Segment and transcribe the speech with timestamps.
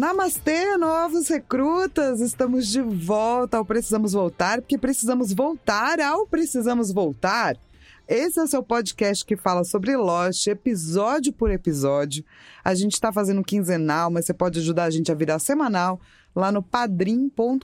[0.00, 2.22] Namastê, novos recrutas!
[2.22, 7.54] Estamos de volta ao Precisamos Voltar, porque precisamos voltar ao Precisamos Voltar.
[8.08, 12.24] Esse é o seu podcast que fala sobre Lost, episódio por episódio.
[12.64, 16.00] A gente está fazendo quinzenal, mas você pode ajudar a gente a virar semanal
[16.34, 17.60] lá no padrim.com.br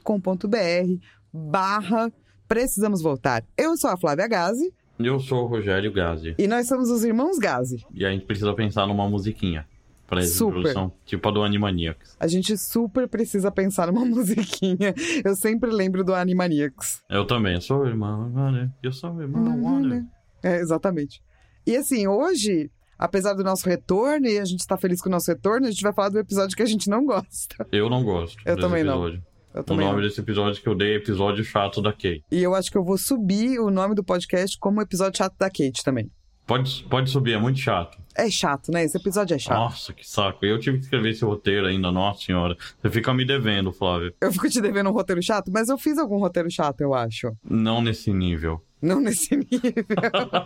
[1.33, 2.13] barra
[2.47, 3.47] Precisamos Voltar.
[3.57, 6.35] Eu sou a Flávia Gazi Eu sou o Rogério Gazi.
[6.37, 7.83] e nós somos os irmãos Gazi.
[7.95, 9.67] E a gente precisa pensar numa musiquinha
[10.07, 10.59] pra essa Super.
[10.59, 12.17] introdução, tipo a do Animaniacs.
[12.21, 14.95] A gente super precisa pensar numa musiquinha.
[15.25, 17.03] Eu sempre lembro do Animaniacs.
[17.11, 18.71] Eu também, eu sou irmão, Warner.
[18.83, 20.05] Eu sou irmão, Warner.
[20.43, 21.21] É, exatamente.
[21.67, 25.31] E assim, hoje, apesar do nosso retorno, e a gente está feliz com o nosso
[25.31, 27.67] retorno, a gente vai falar do episódio que a gente não gosta.
[27.73, 29.05] Eu não gosto Eu também não.
[29.07, 29.23] episódio.
[29.55, 30.01] Eu O nome não.
[30.03, 32.23] desse episódio que eu dei é episódio chato da Kate.
[32.31, 35.47] E eu acho que eu vou subir o nome do podcast como episódio chato da
[35.47, 36.11] Kate também.
[36.47, 37.99] Pode, pode subir, é muito chato.
[38.15, 38.85] É chato, né?
[38.85, 39.59] Esse episódio é chato.
[39.59, 40.47] Nossa, que saco.
[40.47, 42.57] Eu tive que escrever esse roteiro ainda, nossa senhora.
[42.81, 44.15] Você fica me devendo, Flávio.
[44.21, 47.33] Eu fico te devendo um roteiro chato, mas eu fiz algum roteiro chato, eu acho.
[47.45, 48.63] Não nesse nível.
[48.81, 49.85] Não nesse nível.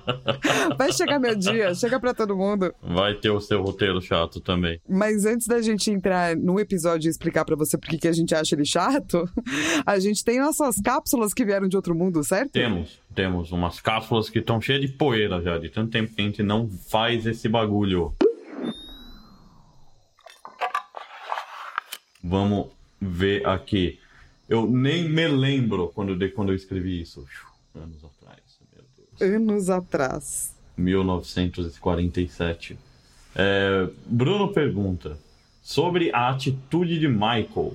[0.79, 2.73] Vai chegar meu dia, chega pra todo mundo.
[2.83, 4.81] Vai ter o seu roteiro chato também.
[4.89, 8.13] Mas antes da gente entrar no episódio e explicar pra você por que que a
[8.13, 9.29] gente acha ele chato,
[9.85, 12.53] a gente tem nossas cápsulas que vieram de outro mundo, certo?
[12.53, 16.25] Temos, temos umas cápsulas que estão cheias de poeira já, de tanto tempo que a
[16.25, 18.15] gente não faz esse bagulho.
[22.23, 22.69] Vamos
[23.01, 23.99] ver aqui.
[24.49, 27.25] Eu nem me lembro quando, de, quando eu escrevi isso.
[27.75, 29.21] Anos atrás, meu Deus.
[29.21, 30.55] Anos atrás.
[30.77, 32.79] 1947.
[33.35, 35.19] É, Bruno pergunta
[35.63, 37.75] sobre a atitude de Michael.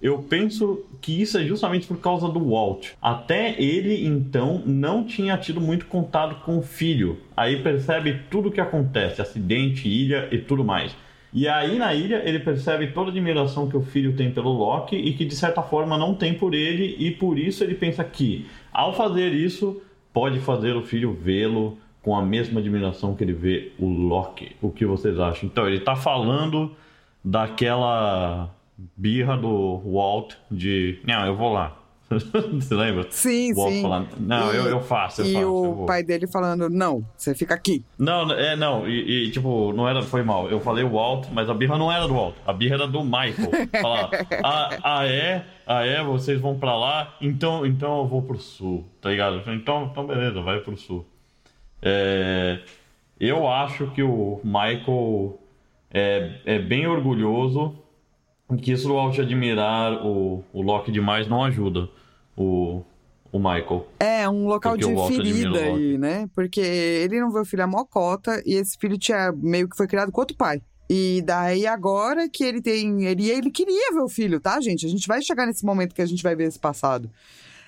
[0.00, 2.90] Eu penso que isso é justamente por causa do Walt.
[3.00, 7.18] Até ele, então, não tinha tido muito contato com o filho.
[7.36, 10.94] Aí percebe tudo o que acontece: acidente, ilha e tudo mais.
[11.32, 14.96] E aí, na ilha, ele percebe toda a admiração que o filho tem pelo Loki
[14.96, 16.96] e que, de certa forma, não tem por ele.
[16.98, 22.16] E por isso ele pensa que, ao fazer isso, pode fazer o filho vê-lo com
[22.16, 24.56] a mesma admiração que ele vê o Loki.
[24.62, 25.46] O que vocês acham?
[25.46, 26.70] Então, ele tá falando
[27.22, 28.48] daquela
[28.96, 31.00] birra do Walt de.
[31.06, 31.76] Não, eu vou lá.
[32.08, 33.04] Você lembra?
[33.10, 33.82] Sim, O Walt sim.
[33.82, 35.42] falando, não, E- eu, eu faço, eu e faço.
[35.44, 37.84] eu o vou." pai dele falando, não, você fica aqui.
[37.98, 40.48] Não, é, não, e, e, tipo, não era, foi mal.
[40.48, 43.02] Eu falei o Walt, mas a birra não era do Walt, a birra era do
[43.02, 43.50] Michael.
[43.82, 44.10] Falar,
[44.44, 45.44] ah, ah, é?
[45.66, 46.00] Ah, é?
[46.04, 47.12] Vocês vão pra lá?
[47.20, 49.42] Então, então eu vou pro sul, tá ligado?
[49.50, 51.04] Então, então beleza, vai pro sul.
[51.82, 52.60] É,
[53.18, 55.40] eu acho que o Michael
[55.90, 57.76] é, é bem orgulhoso
[58.62, 61.88] que isso do Walt admirar o, o Loki demais não ajuda
[62.36, 62.82] o,
[63.32, 63.88] o Michael.
[63.98, 66.28] É, um local de ferida aí, né?
[66.34, 69.86] Porque ele não vê o filho a mocota e esse filho tinha meio que foi
[69.86, 70.62] criado com outro pai.
[70.88, 73.04] E daí agora que ele tem.
[73.04, 74.86] Ele, ele queria ver o filho, tá, gente?
[74.86, 77.10] A gente vai chegar nesse momento que a gente vai ver esse passado.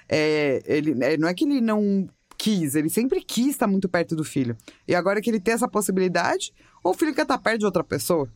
[0.09, 4.15] É, ele, é, não é que ele não quis, ele sempre quis estar muito perto
[4.15, 4.57] do filho.
[4.87, 6.53] E agora que ele tem essa possibilidade,
[6.85, 8.31] o filho quer estar perto de outra pessoa.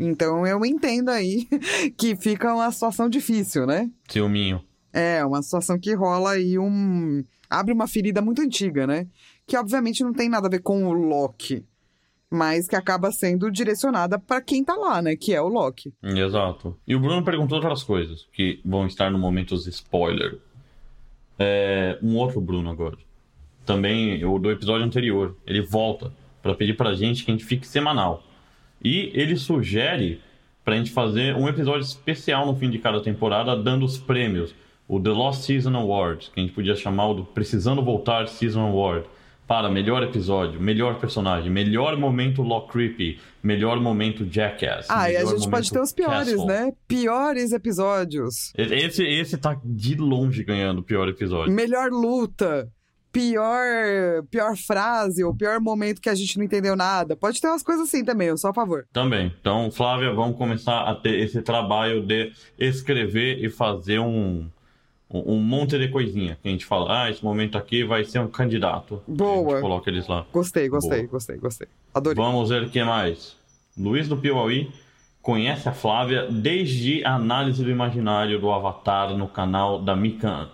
[0.00, 1.46] Então eu entendo aí
[1.98, 3.90] que fica uma situação difícil, né?
[4.08, 4.64] Ciúminho.
[4.92, 7.22] É, uma situação que rola aí um.
[7.48, 9.06] abre uma ferida muito antiga, né?
[9.46, 11.64] Que obviamente não tem nada a ver com o Loki,
[12.30, 15.14] mas que acaba sendo direcionada pra quem tá lá, né?
[15.16, 15.92] Que é o Loki.
[16.02, 16.76] Exato.
[16.86, 20.38] E o Bruno perguntou outras coisas que vão estar no momento dos spoiler.
[21.38, 22.96] É, um outro Bruno agora.
[23.66, 25.36] Também o do episódio anterior.
[25.46, 26.10] Ele volta
[26.42, 28.24] para pedir pra gente que a gente fique semanal.
[28.82, 30.20] E ele sugere
[30.64, 34.54] pra gente fazer um episódio especial no fim de cada temporada, dando os prêmios.
[34.88, 38.60] O The Lost Season Award, que a gente podia chamar o do Precisando Voltar Season
[38.60, 39.06] Award.
[39.46, 44.86] Para melhor episódio, melhor personagem, melhor momento Law Creepy, melhor momento Jackass.
[44.88, 46.46] Ah, e a gente pode ter os piores, Castle.
[46.46, 46.72] né?
[46.86, 48.52] Piores episódios.
[48.56, 51.52] Esse, esse tá de longe ganhando o pior episódio.
[51.52, 52.68] Melhor luta.
[53.12, 57.16] Pior, pior frase, ou pior momento que a gente não entendeu nada.
[57.16, 58.86] Pode ter umas coisas assim também, eu sou a favor.
[58.92, 59.34] Também.
[59.40, 64.48] Então, Flávia, vamos começar a ter esse trabalho de escrever e fazer um,
[65.10, 66.38] um monte de coisinha.
[66.40, 69.02] Que a gente fala, ah, esse momento aqui vai ser um candidato.
[69.08, 69.50] A Boa.
[69.52, 70.24] gente coloca eles lá.
[70.32, 71.10] Gostei, gostei, Boa.
[71.10, 71.68] gostei, gostei.
[71.92, 72.22] Adorei.
[72.22, 73.36] Vamos ver o que mais.
[73.76, 74.70] Luiz do Piauí
[75.22, 80.48] conhece a Flávia desde a análise do imaginário do Avatar no canal da Mikan.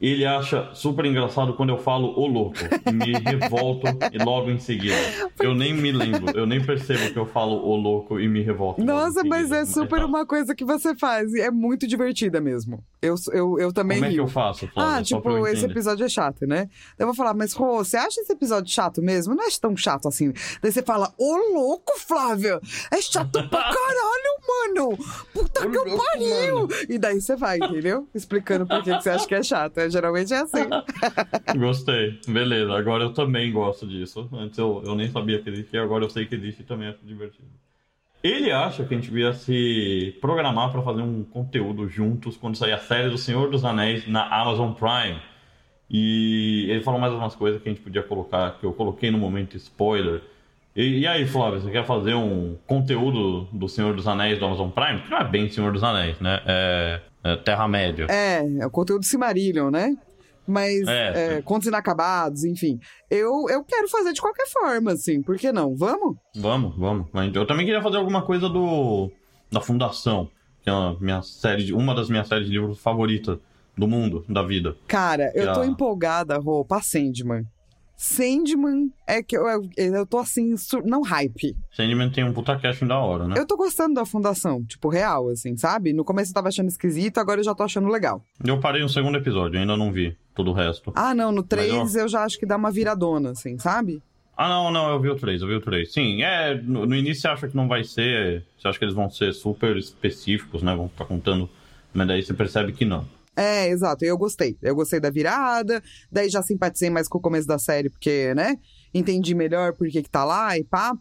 [0.00, 2.58] Ele acha super engraçado quando eu falo o louco.
[2.92, 4.96] Me revolto e logo em seguida.
[5.40, 8.84] Eu nem me lembro, eu nem percebo que eu falo o louco e me revolto.
[8.84, 9.60] Nossa, mas seguida.
[9.60, 10.06] é super tá.
[10.06, 11.32] uma coisa que você faz.
[11.32, 12.84] E é muito divertida mesmo.
[13.00, 14.24] Eu, eu, eu também Como é que rio.
[14.24, 14.98] eu faço, Flávia?
[14.98, 16.68] Ah, tipo, esse episódio é chato, né?
[16.98, 19.34] Eu vou falar, mas Rô, você acha esse episódio chato mesmo?
[19.34, 20.32] Não é tão chato assim.
[20.60, 22.60] Daí você fala, ô louco, Flávia!
[22.90, 24.96] É chato pra caralho, mano!
[25.32, 26.68] Puta que eu pariu!
[26.88, 28.08] E daí você vai, entendeu?
[28.14, 29.78] Explicando por que você acha que é chato.
[29.78, 30.64] É, geralmente é assim.
[31.58, 32.20] Gostei.
[32.26, 34.28] Beleza, agora eu também gosto disso.
[34.32, 36.98] Antes eu, eu nem sabia que existia, agora eu sei que existe e também acho
[37.02, 37.48] divertido.
[38.22, 42.72] Ele acha que a gente devia se programar para fazer um conteúdo juntos quando sair
[42.72, 45.20] a série do Senhor dos Anéis na Amazon Prime.
[45.90, 49.18] E ele falou mais umas coisas que a gente podia colocar, que eu coloquei no
[49.18, 50.22] momento spoiler.
[50.76, 54.70] E, e aí, Flávio, você quer fazer um conteúdo do Senhor dos Anéis do Amazon
[54.70, 55.00] Prime?
[55.02, 56.40] Que não é bem Senhor dos Anéis, né?
[56.44, 58.06] É, é Terra-média.
[58.10, 59.96] É, é o conteúdo Cimarillion, né?
[60.46, 62.78] Mas É, é, contos inacabados, enfim.
[63.10, 65.22] Eu, eu quero fazer de qualquer forma, assim.
[65.22, 65.74] Por que não?
[65.74, 66.16] Vamos?
[66.34, 67.06] Vamos, vamos.
[67.34, 69.10] Eu também queria fazer alguma coisa do
[69.50, 70.28] da Fundação,
[70.62, 73.38] que é uma, minha série de, uma das minhas séries de livros favoritas
[73.76, 74.76] do mundo, da vida.
[74.88, 75.66] Cara, eu tô Já.
[75.66, 77.46] empolgada, Rô, pra Sandman.
[77.96, 80.54] Sandman é que eu, eu, eu tô assim,
[80.84, 81.56] não hype.
[81.72, 83.34] Sandman tem um puta casting da hora, né?
[83.38, 85.92] Eu tô gostando da fundação, tipo, real, assim, sabe?
[85.92, 88.22] No começo eu tava achando esquisito, agora eu já tô achando legal.
[88.44, 90.92] Eu parei no segundo episódio, ainda não vi todo o resto.
[90.96, 94.02] Ah, não, no 3 Mas, eu já acho que dá uma viradona, assim, sabe?
[94.36, 95.92] Ah, não, não, eu vi o 3, eu vi o 3.
[95.92, 98.94] Sim, é, no, no início você acha que não vai ser, você acha que eles
[98.94, 100.74] vão ser super específicos, né?
[100.74, 101.48] Vão ficar contando,
[101.92, 103.06] mas daí você percebe que não.
[103.36, 104.56] É, exato, eu gostei.
[104.62, 108.56] Eu gostei da virada, daí já simpatizei mais com o começo da série, porque, né?
[108.92, 110.92] Entendi melhor por que que tá lá e pá.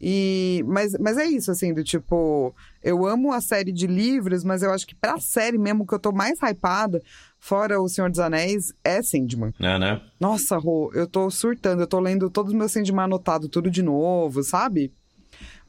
[0.00, 4.62] E, mas, mas é isso, assim, do tipo, eu amo a série de livros, mas
[4.62, 7.00] eu acho que pra série mesmo que eu tô mais hypada,
[7.38, 9.54] fora O Senhor dos Anéis, é Sandman.
[9.58, 10.02] É, né?
[10.20, 13.82] Nossa, Rô, eu tô surtando, eu tô lendo todos os meus Sandman anotados, tudo de
[13.82, 14.92] novo, sabe?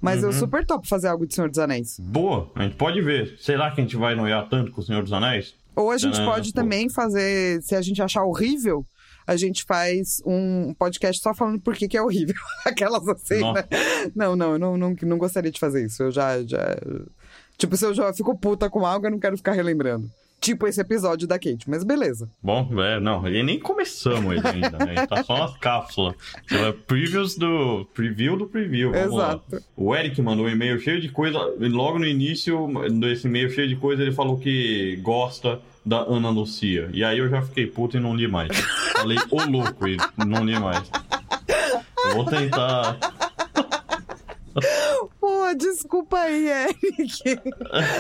[0.02, 0.34] Mas eu Uhum.
[0.34, 1.98] super topo fazer algo de Senhor dos Anéis.
[2.00, 3.36] Boa, a gente pode ver.
[3.40, 5.56] Será que a gente vai noiar tanto com o Senhor dos Anéis?
[5.78, 6.60] Ou a gente Ah, pode pô.
[6.60, 8.84] também fazer, se a gente achar horrível,
[9.28, 12.36] a gente faz um podcast só falando por que, que é horrível.
[12.66, 13.62] Aquelas assim, Nossa.
[13.72, 14.12] né?
[14.16, 16.02] Não, não, eu não, não, não gostaria de fazer isso.
[16.02, 16.76] Eu já, já.
[17.58, 20.10] Tipo, se eu já fico puta com algo, eu não quero ficar relembrando.
[20.40, 22.30] Tipo esse episódio da Kate, mas beleza.
[22.42, 25.08] Bom, é, não, e nem começamos ele ainda, né?
[25.08, 26.16] Tá só nas cápsulas.
[26.46, 27.86] Então, é previews do.
[27.94, 28.92] Preview do preview.
[28.92, 29.44] Vamos Exato.
[29.52, 29.60] Lá.
[29.76, 31.40] O Eric mandou um e-mail cheio de coisa.
[31.60, 32.70] Logo no início
[33.00, 36.90] desse e-mail cheio de coisa, ele falou que gosta da Ana Lucia.
[36.94, 38.56] E aí eu já fiquei puto e não li mais.
[38.94, 40.90] Falei, ô louco, e não li mais.
[42.06, 43.00] Eu vou tentar.
[45.48, 47.40] Pô, desculpa aí, Eric.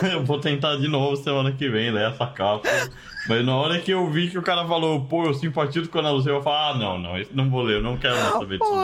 [0.12, 2.90] Eu vou tentar de novo semana que vem, ler essa cápsula.
[3.30, 6.02] Mas na hora que eu vi que o cara falou, pô, eu simpatizo com a
[6.02, 8.60] Ana eu falei, ah, não, não, esse não vou ler, eu não quero mais saber
[8.60, 8.72] disso.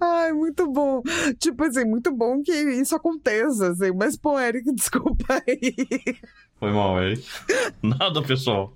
[0.00, 1.02] Ai, muito bom.
[1.38, 3.92] Tipo assim, muito bom que isso aconteça, assim.
[3.92, 5.74] Mas, pô, Eric, desculpa aí.
[6.58, 7.26] Foi mal, Eric.
[7.82, 8.72] Nada, pessoal.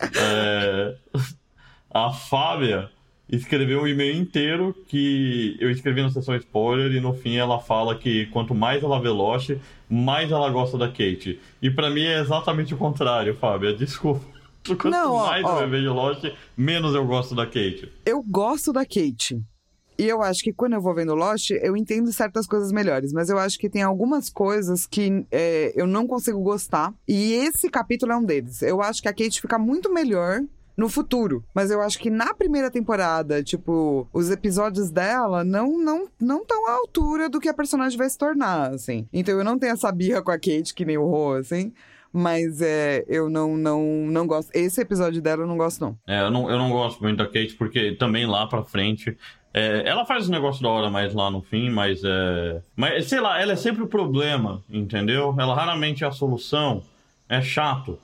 [0.00, 0.96] É,
[1.90, 2.90] A Fábia
[3.28, 7.96] escreveu um e-mail inteiro que eu escrevi na sessão spoiler e no fim ela fala
[7.96, 9.50] que quanto mais ela vê Lost,
[9.88, 11.38] mais ela gosta da Kate.
[11.60, 13.74] E pra mim é exatamente o contrário, Fábia.
[13.74, 14.24] Desculpa.
[14.66, 15.62] Quanto Não, ó, mais ó.
[15.62, 17.90] eu vejo Lost, menos eu gosto da Kate.
[18.04, 19.40] Eu gosto da Kate.
[19.98, 23.12] E eu acho que quando eu vou vendo Lost, eu entendo certas coisas melhores.
[23.12, 26.92] Mas eu acho que tem algumas coisas que é, eu não consigo gostar.
[27.06, 28.62] E esse capítulo é um deles.
[28.62, 30.40] Eu acho que a Kate fica muito melhor
[30.78, 31.44] no futuro.
[31.52, 36.68] Mas eu acho que na primeira temporada, tipo, os episódios dela não não não estão
[36.68, 39.06] à altura do que a personagem vai se tornar, assim.
[39.12, 41.72] Então eu não tenho essa birra com a Kate, que nem o Ro, assim.
[42.10, 44.50] Mas é, eu não, não, não gosto.
[44.54, 45.98] Esse episódio dela eu não gosto, não.
[46.06, 49.14] É, eu não, eu não gosto muito da Kate, porque também lá pra frente.
[49.52, 52.62] é, ela faz um negócio da hora mais lá no fim, mas é.
[52.74, 55.34] Mas, sei lá, ela é sempre o problema, entendeu?
[55.38, 56.82] Ela raramente é a solução.
[57.28, 57.98] É chato.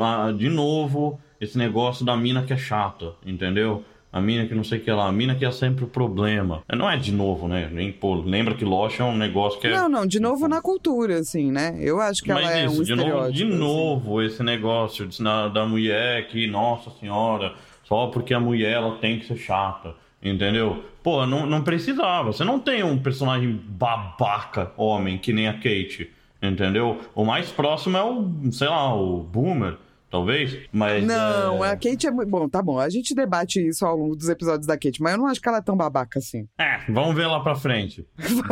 [0.00, 3.84] Ah, De novo, esse negócio da mina que é chata, entendeu?
[4.12, 6.62] A mina que não sei o que lá, a mina que é sempre o problema.
[6.68, 7.68] É, Não é de novo, né?
[7.72, 9.70] Nem, pô, lembra que Lost é um negócio que é.
[9.70, 11.76] Não, não, de novo na cultura, assim, né?
[11.80, 13.54] Eu acho que Mas ela é isso, um de novo, de assim.
[13.56, 18.96] novo esse negócio de- na- da mulher que, nossa senhora, só porque a mulher ela
[18.98, 20.84] tem que ser chata, entendeu?
[21.02, 22.32] Pô, não, não precisava.
[22.34, 26.10] Você não tem um personagem babaca homem que nem a Kate,
[26.42, 26.98] entendeu?
[27.14, 29.76] O mais próximo é o, sei lá, o Boomer.
[30.12, 30.58] Talvez.
[30.70, 31.02] Mas.
[31.04, 31.70] Não, é...
[31.70, 32.28] a Kate é muito.
[32.28, 32.78] Bom, tá bom.
[32.78, 35.48] A gente debate isso ao longo dos episódios da Kate, mas eu não acho que
[35.48, 36.46] ela é tão babaca assim.
[36.58, 38.06] É, vamos ver lá pra frente.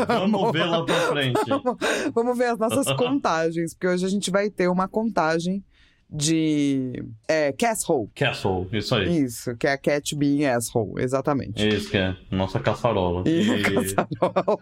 [0.08, 1.38] vamos ver lá pra frente.
[1.50, 1.76] Vamos,
[2.14, 5.62] vamos ver as nossas contagens, porque hoje a gente vai ter uma contagem
[6.08, 8.08] de é, Casshole.
[8.14, 9.22] Castle, isso aí.
[9.24, 11.66] Isso, que é a Cat being asshole, exatamente.
[11.66, 13.24] Isso que é, nossa caçarola.
[13.26, 14.58] E E- caçarola.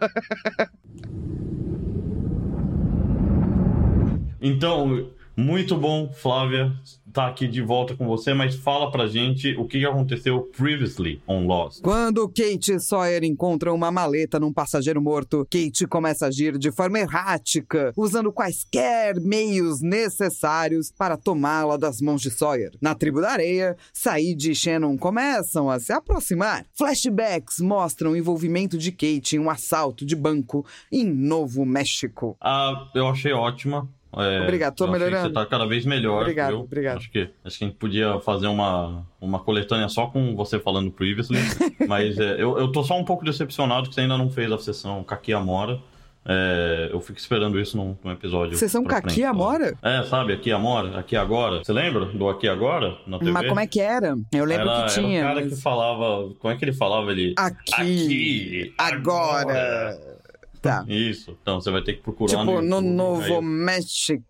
[4.41, 5.09] Então,
[5.39, 6.73] muito bom, Flávia,
[7.13, 11.21] tá aqui de volta com você, mas fala pra gente o que que aconteceu previously
[11.27, 11.81] on Lost.
[11.81, 16.71] Quando Kate e Sawyer encontram uma maleta num passageiro morto, Kate começa a agir de
[16.71, 22.71] forma errática, usando quaisquer meios necessários para tomá-la das mãos de Sawyer.
[22.81, 26.65] Na tribo da areia, Said e Shannon começam a se aproximar.
[26.73, 32.35] Flashbacks mostram o envolvimento de Kate em um assalto de banco em Novo México.
[32.41, 33.89] Ah, eu achei ótima.
[34.17, 35.27] É, Obrigado, tô melhorando.
[35.27, 36.21] Você tá cada vez melhor.
[36.21, 36.59] Obrigado, viu?
[36.61, 36.97] obrigado.
[36.97, 40.91] Acho que, acho que a gente podia fazer uma, uma coletânea só com você falando
[40.91, 41.37] previously.
[41.87, 44.57] mas é, eu, eu tô só um pouco decepcionado que você ainda não fez a
[44.57, 45.79] sessão Kaki Amora.
[46.25, 48.57] É, eu fico esperando isso num, num episódio.
[48.59, 49.29] Kaki frente, tá?
[49.29, 49.75] Amora?
[49.81, 51.63] É, sabe, Aqui Amora, Aqui Agora.
[51.63, 53.31] Você lembra do Aqui Agora na TV?
[53.31, 54.15] Mas como é que era?
[54.31, 55.19] Eu lembro era, que tinha.
[55.19, 56.29] Era um cara mas- que falava.
[56.37, 57.11] Como é que ele falava?
[57.11, 57.33] Ele.
[57.37, 59.99] Aqui, Aqui, agora.
[60.61, 60.83] Tá.
[60.87, 61.37] Isso.
[61.41, 64.23] Então você vai ter que procurar Tipo, no YouTube, Novo aí- México.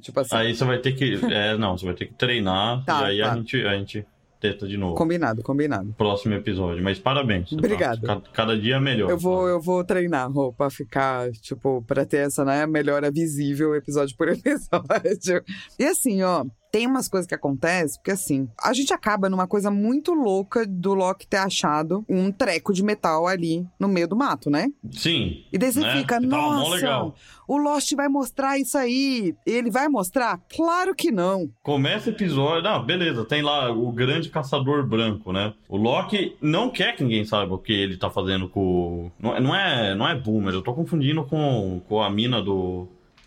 [0.00, 0.36] Tipo assim.
[0.36, 1.14] Aí você vai ter que.
[1.32, 2.84] É, não, você vai ter que treinar.
[2.84, 3.32] Tá, e aí tá.
[3.32, 4.06] a, gente, a gente
[4.40, 4.94] tenta de novo.
[4.94, 5.94] Combinado, combinado.
[5.96, 6.82] Próximo episódio.
[6.84, 7.50] Mas parabéns.
[7.50, 8.00] tá- Obrigado.
[8.02, 9.10] Cada, cada dia é melhor.
[9.10, 13.74] Eu vou, eu vou treinar, Rô, pra ficar, tipo, pra ter essa, né, melhora visível
[13.74, 15.42] episódio por episódio.
[15.78, 16.44] E assim, ó,
[16.76, 20.92] tem umas coisas que acontecem, porque assim, a gente acaba numa coisa muito louca do
[20.92, 24.68] Loki ter achado um treco de metal ali no meio do mato, né?
[24.90, 25.42] Sim.
[25.50, 25.96] E daí você né?
[25.96, 27.12] fica, nossa,
[27.48, 29.34] o Lost vai mostrar isso aí.
[29.46, 30.38] Ele vai mostrar?
[30.54, 31.48] Claro que não.
[31.62, 32.62] Começa o episódio.
[32.68, 35.54] Não, beleza, tem lá o grande caçador branco, né?
[35.70, 38.60] O Loki não quer que ninguém saiba o que ele tá fazendo com.
[38.60, 42.42] o- Não, é- não é, não é Boomer, eu tô confundindo com, com a mina
[42.42, 42.86] do.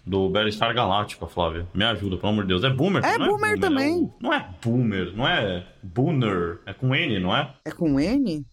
[0.09, 1.67] Do Battlestar Galáctica, Flávia.
[1.73, 2.63] Me ajuda, pelo amor de Deus.
[2.63, 3.05] É Boomer?
[3.05, 3.93] É não Boomer também.
[3.93, 6.57] é o- não é Boomer, não é Booner.
[6.65, 7.53] É com N, não é?
[7.63, 8.43] É com N?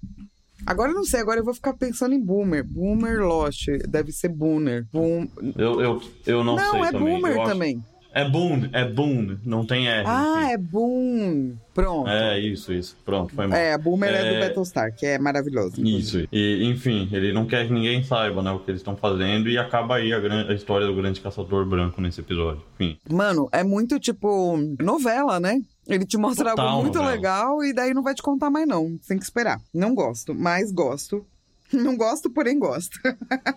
[0.67, 2.63] Agora eu não sei, agora eu vou ficar pensando em Boomer.
[2.63, 3.69] Boomer Lost.
[3.89, 4.87] Deve ser Boomer.
[4.93, 5.29] Boom...
[5.57, 7.15] Eu, eu, eu não, sei é também.
[7.15, 7.85] Boomer Eu acho- também.
[8.19, 10.05] É Boone, é Boone, não tem R.
[10.07, 10.53] Ah, enfim.
[10.53, 11.57] é Boom.
[11.75, 12.09] Pronto.
[12.09, 12.41] é...
[12.41, 12.97] isso, isso.
[13.05, 13.59] Pronto, foi mal.
[13.59, 14.21] É, Boomer é...
[14.31, 15.79] do É- Battlestar, que é maravilhoso.
[15.79, 15.99] inclusive.
[15.99, 16.29] Isso.
[16.33, 19.59] E, enfim, ele não quer que ninguém saiba, né, o que eles estão fazendo e
[19.59, 22.63] acaba aí a, gran- a história do grande caçador branco nesse episódio.
[22.81, 22.97] Enfim.
[23.11, 25.61] Mano, é muito tipo novela, né?
[25.87, 27.15] Ele te mostra Total algo muito novela.
[27.15, 28.97] legal e daí não vai te contar mais, não.
[29.07, 29.61] Tem que esperar.
[29.75, 31.25] Não gosto, mas gosto.
[31.73, 32.99] Não gosto, porém gosto.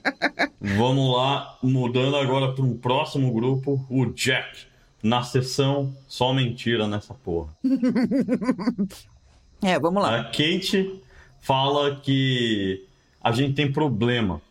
[0.60, 4.68] Vamos lá, mudando agora para um próximo grupo, o Jack.
[5.02, 7.56] Na sessão, só mentira nessa porra.
[9.62, 10.22] É, vamos lá.
[10.22, 11.02] A Kate
[11.42, 12.82] fala que
[13.22, 14.42] a gente tem problema.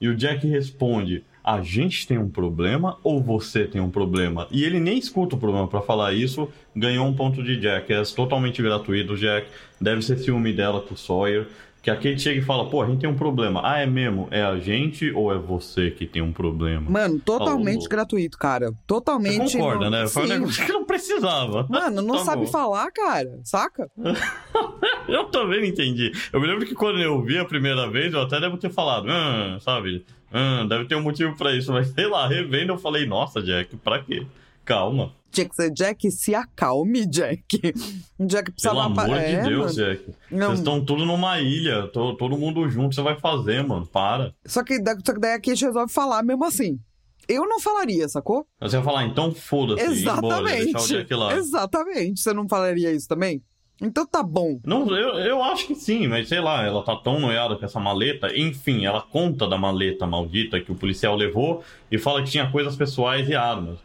[0.00, 4.48] E o Jack responde: A gente tem um problema ou você tem um problema?
[4.50, 6.48] E ele nem escuta o problema pra falar isso.
[6.74, 7.92] Ganhou um ponto de Jack.
[7.92, 9.48] É totalmente gratuito, Jack.
[9.80, 11.46] Deve ser ciúme dela com o Sawyer.
[11.86, 13.60] Que a Kate chega e fala: Pô, a gente tem um problema.
[13.62, 14.26] Ah, é mesmo?
[14.32, 16.90] É a gente ou é você que tem um problema?
[16.90, 17.88] Mano, totalmente Alô.
[17.88, 18.72] gratuito, cara.
[18.88, 19.52] Totalmente.
[19.52, 20.08] Você concorda, não- né?
[20.08, 20.32] Foi um Sim.
[20.32, 21.64] negócio que não precisava.
[21.70, 22.50] Mano, não Tá sabe bom.
[22.50, 23.38] falar, cara.
[23.44, 23.88] Saca?
[25.06, 26.10] Eu também não entendi.
[26.32, 29.06] Eu me lembro que quando eu vi a primeira vez, eu até devo ter falado,
[29.08, 30.04] "Ah", sabe?
[30.32, 33.76] "Ah, deve ter um motivo pra isso, mas sei lá, revendo eu falei, nossa, Jack,
[33.76, 34.26] pra quê?
[34.64, 35.12] Calma.
[35.30, 37.44] Tinha que ser Jack, se acalme, Jack.
[37.60, 37.74] Jack
[38.18, 38.80] Pelo precisava...
[38.84, 39.90] amor é, de Deus, mano.
[39.90, 40.10] Jack.
[40.30, 40.46] Não.
[40.48, 43.86] Vocês estão tudo numa ilha, to- todo mundo junto, você vai fazer, mano.
[43.86, 44.32] Para.
[44.46, 46.78] Só que, só que daí a Kate resolve falar mesmo assim.
[47.28, 48.46] Eu não falaria, sacou?
[48.60, 51.14] Você vai falar, então foda-se, embora, Exatamente.
[51.14, 51.36] Lá.
[51.36, 52.20] Exatamente.
[52.20, 53.42] Você não falaria isso também?
[53.82, 54.58] Então tá bom.
[54.64, 57.78] Não, eu, eu acho que sim, mas sei lá, ela tá tão noiada com essa
[57.78, 58.28] maleta.
[58.34, 62.74] Enfim, ela conta da maleta maldita que o policial levou e fala que tinha coisas
[62.74, 63.78] pessoais e armas.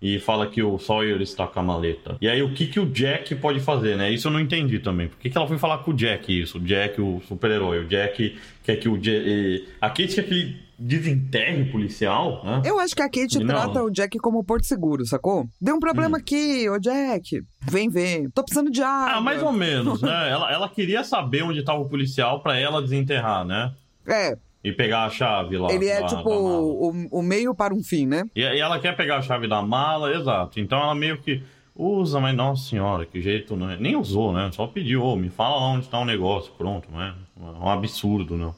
[0.00, 2.16] E fala que o Sawyer está com a maleta.
[2.20, 4.10] E aí, o que, que o Jack pode fazer, né?
[4.12, 5.08] Isso eu não entendi também.
[5.08, 6.58] Por que, que ela foi falar com o Jack isso?
[6.58, 7.80] O Jack, o super-herói.
[7.80, 9.66] O Jack quer que o Jack.
[9.80, 12.62] A Kate quer que ele desenterre o policial, né?
[12.64, 13.46] Eu acho que a Kate Não.
[13.46, 15.48] trata o Jack como porto seguro, sacou?
[15.60, 16.20] Deu um problema Hum.
[16.20, 17.42] aqui, ô Jack.
[17.68, 18.30] Vem ver.
[18.32, 19.16] Tô precisando de água.
[19.16, 20.08] Ah, mais ou menos, né?
[20.30, 23.72] Ela, ela queria saber onde estava o policial pra ela desenterrar, né?
[24.06, 25.72] É, E pegar a chave lá.
[25.72, 28.24] ele é da- tipo da o, o meio para um fim, né?
[28.34, 30.58] E, e ela quer pegar a chave da mala, exato.
[30.58, 31.40] Então ela meio que
[31.76, 33.76] usa, mas nossa senhora, que jeito, né?
[33.78, 34.50] Nem usou, né?
[34.52, 37.14] Só pediu, ô, me fala lá onde tá o negócio, pronto, né?
[37.40, 38.52] É um absurdo, não,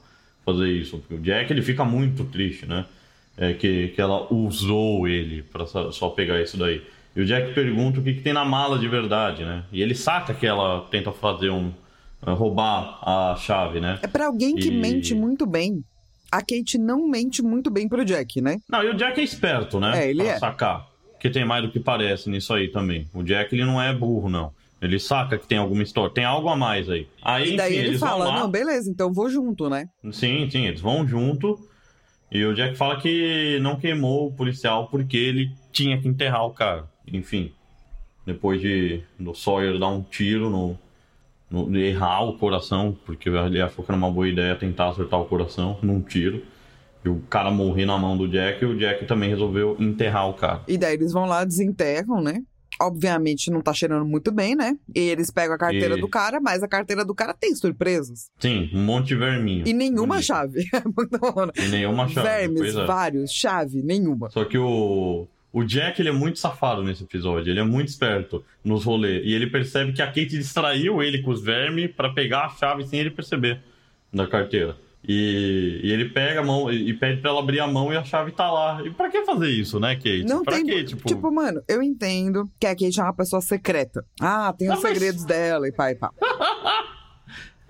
[0.45, 0.97] fazer isso.
[0.99, 2.87] Porque o Jack, ele fica muito triste, né?
[3.37, 6.83] É que, que ela usou ele só, só pegar isso daí.
[7.14, 9.64] E o Jack pergunta o que, que tem na mala de verdade, né?
[9.71, 11.73] E ele saca que ela tenta fazer um.
[12.26, 13.98] Uh, roubar a chave, né?
[14.02, 15.82] É pra alguém que E- mente muito bem.
[16.32, 18.58] A Kate não mente muito bem pro Jack, né?
[18.68, 20.04] Não, e o Jack é esperto, né?
[20.04, 20.38] É, ele pra é.
[20.38, 20.88] sacar.
[21.18, 23.08] Que tem mais do que parece nisso aí também.
[23.12, 24.52] O Jack, ele não é burro, não.
[24.80, 26.14] Ele saca que tem alguma história.
[26.14, 27.06] Tem algo a mais aí.
[27.20, 28.40] Aí, E daí enfim, ele eles fala: vão lá.
[28.40, 29.86] não, beleza, então vou junto, né?
[30.12, 31.58] Sim, sim, eles vão junto.
[32.32, 36.52] E o Jack fala que não queimou o policial porque ele tinha que enterrar o
[36.54, 36.88] cara.
[37.12, 37.52] Enfim,
[38.24, 40.78] depois de do Sawyer dar um tiro no,
[41.50, 45.21] no de errar o coração, porque ele achou que era uma boa ideia tentar acertar
[45.21, 46.42] o coração num tiro.
[47.04, 50.35] E o cara morrer na mão do Jack, e o Jack também resolveu enterrar o
[50.35, 50.61] cara.
[50.69, 52.42] E daí eles vão lá, desenterram, né?
[52.80, 54.75] Obviamente não tá cheirando muito bem, né?
[54.95, 58.30] E eles pegam a carteira E- do cara, mas a carteira do cara tem surpresas.
[58.38, 59.66] Sim, um monte de verminho.
[59.66, 60.25] E nenhuma Bonito.
[60.26, 60.64] chave.
[60.97, 61.52] Muito bom, né?
[61.59, 62.28] E nenhuma chave.
[62.28, 62.85] Vermes, é.
[62.87, 64.30] vários, chave, nenhuma.
[64.30, 67.50] Só que o, o Jack, ele é muito safado nesse episódio.
[67.50, 69.23] Ele é muito esperto nos rolês.
[69.25, 72.87] E ele percebe que a Kate distraiu ele com os vermes pra pegar a chave
[72.87, 73.61] sem ele perceber
[74.12, 74.76] da carteira.
[75.02, 78.04] E, e ele pega a mão e pede pra ela abrir a mão e a
[78.04, 78.83] chave tá lá.
[78.85, 80.25] E pra que fazer isso, né, Kate?
[80.25, 80.66] Não pra tem.
[80.66, 80.85] quê?
[80.85, 84.04] Tipo, Tipo, mano, eu entendo que a Kate é uma pessoa secreta.
[84.21, 86.11] Ah, tem os Não, mas- segredos dela e pá e pá.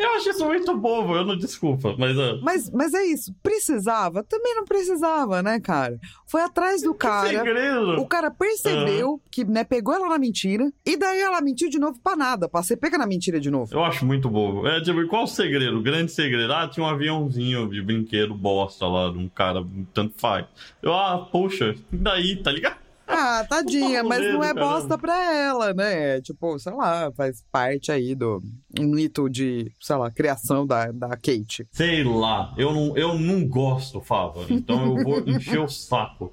[0.02, 2.19] eu acho isso muito bobo, eu não desculpa, mas.
[2.19, 3.35] ah, Mas, mas é isso.
[3.42, 4.23] Precisava?
[4.25, 5.99] Também não precisava, né, cara?
[6.26, 7.28] Foi atrás do cara.
[7.28, 8.00] segredo!
[8.00, 10.71] O cara percebeu que, né, pegou ela na mentira.
[10.87, 12.49] E daí ela mentiu de novo pra nada.
[12.49, 13.73] Pra ser pega na mentira de novo.
[13.73, 14.66] Eu acho muito bobo.
[14.66, 15.78] É, tipo, qual o segredo?
[15.78, 16.52] O grande segredo?
[16.52, 20.47] Ah, tinha um aviãozinho de brinquedo bosta lá, de um cara, tanto faz.
[20.83, 22.76] Eu, ah, poxa, e daí, tá ligado?
[23.11, 24.61] Ah, tadinha, mas não é caramba.
[24.75, 26.21] bosta pra ela, né?
[26.21, 28.40] Tipo, sei lá, faz parte aí do
[28.79, 31.67] um mito de, sei lá, criação da, da Kate.
[31.73, 34.47] Sei lá, eu não, eu não gosto, Fava.
[34.49, 36.33] Então eu vou encher o saco.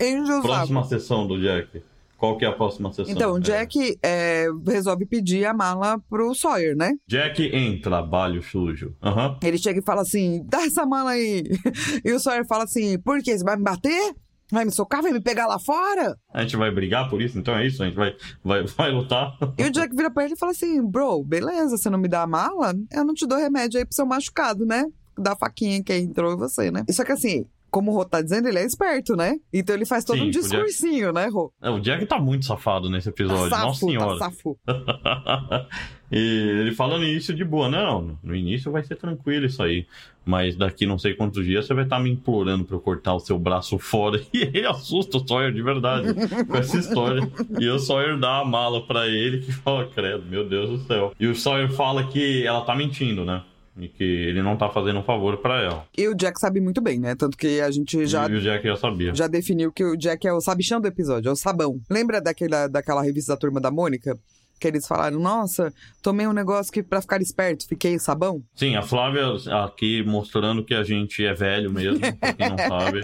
[0.00, 0.42] Enche o saco.
[0.42, 1.82] Próxima sessão do Jack.
[2.16, 3.12] Qual que é a próxima sessão?
[3.12, 6.92] Então, o É, Jack é, resolve pedir a mala pro Sawyer, né?
[7.06, 8.94] Jack em trabalho sujo.
[9.02, 9.38] Aham.
[9.42, 11.42] Ele chega e fala assim: dá essa mala aí.
[12.04, 13.36] E o Sawyer fala assim: por quê?
[13.36, 14.14] Você vai me bater?
[14.50, 15.02] Vai me socar?
[15.02, 16.16] Vai me pegar lá fora?
[16.32, 17.38] A gente vai brigar por isso?
[17.38, 17.82] Então é isso?
[17.82, 19.36] A gente vai, vai, vai lutar?
[19.58, 22.22] E o Jack vira pra ele e fala assim: bro, beleza, você não me dá
[22.22, 22.74] a mala?
[22.92, 24.84] Eu não te dou remédio aí pro seu machucado, né?
[25.18, 26.84] Da faquinha que entrou em você, né?
[26.90, 27.46] Só que assim.
[27.70, 29.34] Como o Rô tá dizendo, ele é esperto, né?
[29.52, 31.52] Então ele faz todo Sim, um o Jack- discursinho, né, Rô?
[31.60, 33.50] É, o Jack tá muito safado nesse episódio.
[33.50, 34.16] Tá Nossa safo, senhora.
[34.20, 34.56] tá safo.
[36.16, 39.84] e ele fala no início de boa, não, no início vai ser tranquilo isso aí.
[40.24, 43.20] Mas daqui não sei quantos dias você vai estar me implorando pra eu cortar o
[43.20, 44.20] seu braço fora.
[44.32, 46.14] E ele assusta o Sawyer de verdade
[46.48, 47.28] com essa história.
[47.60, 51.12] E o Sawyer dá a mala pra ele que fala, credo, meu Deus do céu.
[51.18, 53.42] E o Sawyer fala que ela tá mentindo, né?
[53.76, 55.84] E que ele não tá fazendo um favor pra ela.
[55.98, 57.16] E o Jack sabe muito bem, né?
[57.16, 59.12] Tanto que a gente já E o Jack já sabia.
[59.14, 61.80] já definiu que o Jack é o sabichão do episódio, é o sabão.
[61.90, 64.16] Lembra daquela, daquela revista da Turma da Mônica?
[64.60, 68.42] Que eles falaram, nossa, tomei um negócio que pra ficar esperto, fiquei sabão.
[68.54, 69.24] Sim, a Flávia
[69.64, 73.02] aqui mostrando que a gente é velho mesmo, pra quem não sabe.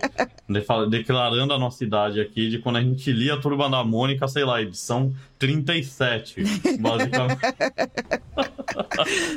[0.88, 4.44] Declarando a nossa idade aqui de quando a gente lia a Turma da Mônica, sei
[4.44, 6.42] lá, edição 37,
[6.78, 7.40] basicamente.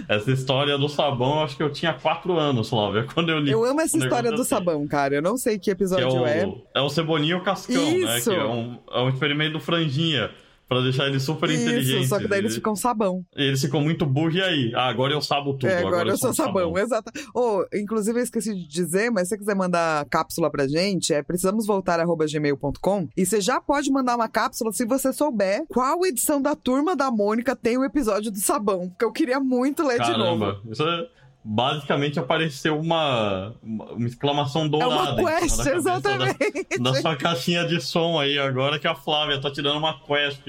[0.07, 3.51] essa história do sabão, eu acho que eu tinha 4 anos, Flávia, quando eu li.
[3.51, 4.49] Eu amo essa história do assim.
[4.49, 5.15] sabão, cara.
[5.15, 6.45] Eu não sei que Que é episódio é.
[6.45, 8.17] o, é o Cebolinha e o Cascão, né?
[8.17, 8.29] Isso.
[8.29, 10.29] Que é um, é um experimento do Franjinha.
[10.73, 12.01] Pra deixar eles super inteligentes.
[12.01, 13.23] Isso, só que daí eles ficam sabão.
[13.35, 14.71] Eles ficam muito burros, e aí?
[14.73, 15.69] Ah, agora eu sabo tudo.
[15.69, 17.11] É, agora, eu sou um sabão, exato.
[17.33, 21.21] Oh, inclusive, eu esqueci de dizer, mas se você quiser mandar cápsula pra gente, é
[21.21, 26.41] precisamos voltar gmail.com e você já pode mandar uma cápsula se você souber qual edição
[26.41, 28.89] da turma da Mônica tem o episódio do sabão.
[28.89, 30.45] Porque eu queria muito ler de novo.
[30.45, 31.07] Caramba, isso é...
[31.43, 35.21] Basicamente apareceu uma, uma uma exclamação É dourada.
[35.21, 36.37] uma em quest, exatamente.
[36.79, 39.99] Da, da sua caixinha de som aí, agora que a Flávia tá te dando uma
[39.99, 40.41] quest.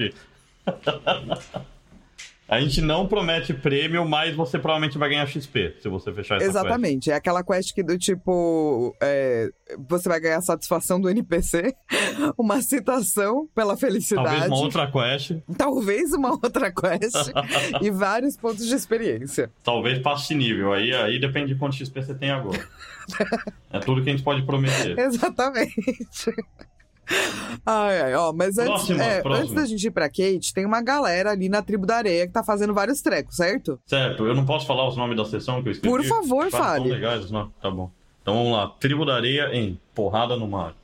[2.47, 6.45] A gente não promete prêmio, mas você provavelmente vai ganhar XP se você fechar essa
[6.45, 8.95] Exatamente, é aquela quest que do tipo.
[9.01, 9.49] é,
[9.89, 11.73] você vai ganhar satisfação do NPC,
[12.37, 13.81] uma citação pela quest.
[13.81, 14.27] felicidade.
[14.27, 17.31] Talvez uma outra quest, talvez uma outra quest
[17.81, 19.51] e vários pontos de experiência.
[19.63, 20.71] talvez passe nível.
[20.71, 22.63] Aí, aí depende de quanto XP você tem agora.
[23.71, 24.97] É tudo que a gente pode prometer.
[24.99, 26.33] Exatamente.
[27.65, 29.43] Ai, ai, ó, mas antes, Próxima, é, próxima.
[29.43, 32.33] antes da gente ir pra Kate, tem uma galera ali na tribo da areia que
[32.33, 33.79] tá fazendo vários trecos, certo?
[33.85, 35.95] Certo, eu não posso falar os nomes da sessão que eu escrevi?
[35.95, 36.89] Por favor, fale.
[36.89, 37.51] Legais os nomes.
[37.61, 37.89] Tá bom.
[38.21, 38.67] Então vamos lá.
[38.79, 40.75] Tribo da Areia em Porrada no Mar.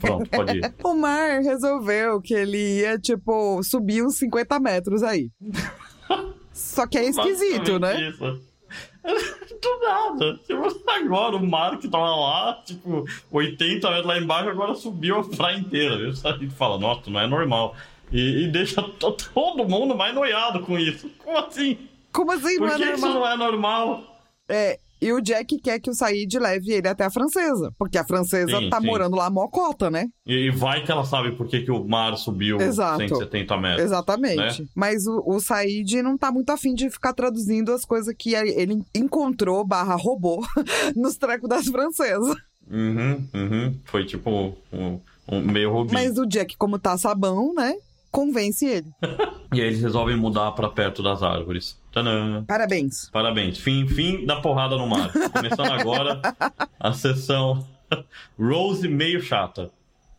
[0.00, 0.74] Pronto, pode ir.
[0.82, 5.30] O Mar resolveu que ele ia, tipo, subir uns 50 metros aí.
[6.52, 8.10] Só que é esquisito, né?
[8.10, 8.51] Isso.
[9.62, 10.38] Do nada.
[10.46, 15.24] Tipo, agora o mar que tava lá, tipo, 80 metros lá embaixo, agora subiu a
[15.24, 15.94] praia inteira.
[16.24, 17.74] A gente fala, nossa, não é normal.
[18.12, 21.10] E, e deixa to- todo mundo mais noiado com isso.
[21.18, 21.78] Como assim?
[22.12, 23.20] Como assim, Por não é que, que isso normal?
[23.22, 24.20] não é normal?
[24.48, 27.74] É, e o Jack quer que o Said leve ele até a francesa.
[27.76, 28.86] Porque a francesa Sim, tá sim.
[28.86, 30.06] morando lá mocota, né?
[30.24, 32.98] E, vai que ela sabe por que, que o mar subiu Exato.
[32.98, 33.84] 170 metros.
[33.84, 34.62] Exatamente.
[34.62, 34.68] né?
[34.76, 38.80] Mas o, o Said não tá muito afim de ficar traduzindo as coisas que ele
[38.94, 40.40] encontrou barra roubou
[40.94, 42.36] nos trecos das francesas.
[42.70, 43.76] Uhum, uhum.
[43.84, 45.94] Foi tipo um, um meio robinho.
[45.94, 47.74] Mas o Jack, como tá sabão, né?
[48.12, 48.92] Convence ele.
[49.54, 51.78] E aí eles resolvem mudar pra perto das árvores.
[51.92, 52.42] Tadã!
[52.44, 53.10] Parabéns.
[53.10, 53.58] Parabéns.
[53.58, 55.12] Fim, fim da porrada no mar.
[55.30, 56.22] Começando agora
[56.80, 57.62] a sessão
[58.40, 59.70] Rose meio chata.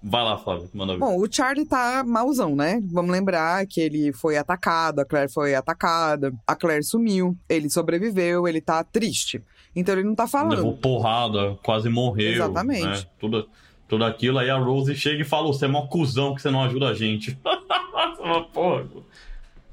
[0.03, 0.69] Vai lá, Flávio.
[0.71, 0.99] Manda ver.
[0.99, 2.79] Bom, o Charlie tá mauzão, né?
[2.91, 8.47] Vamos lembrar que ele foi atacado, a Claire foi atacada, a Claire sumiu, ele sobreviveu,
[8.47, 9.41] ele tá triste.
[9.75, 10.58] Então ele não tá falando.
[10.58, 12.34] Levou porrada, quase morreu.
[12.34, 12.86] Exatamente.
[12.86, 13.03] Né?
[13.19, 13.47] Tudo,
[13.87, 14.39] tudo aquilo.
[14.39, 16.93] Aí a Rose chega e fala: Você é mó cuzão que você não ajuda a
[16.93, 17.37] gente.
[18.53, 18.85] Porra.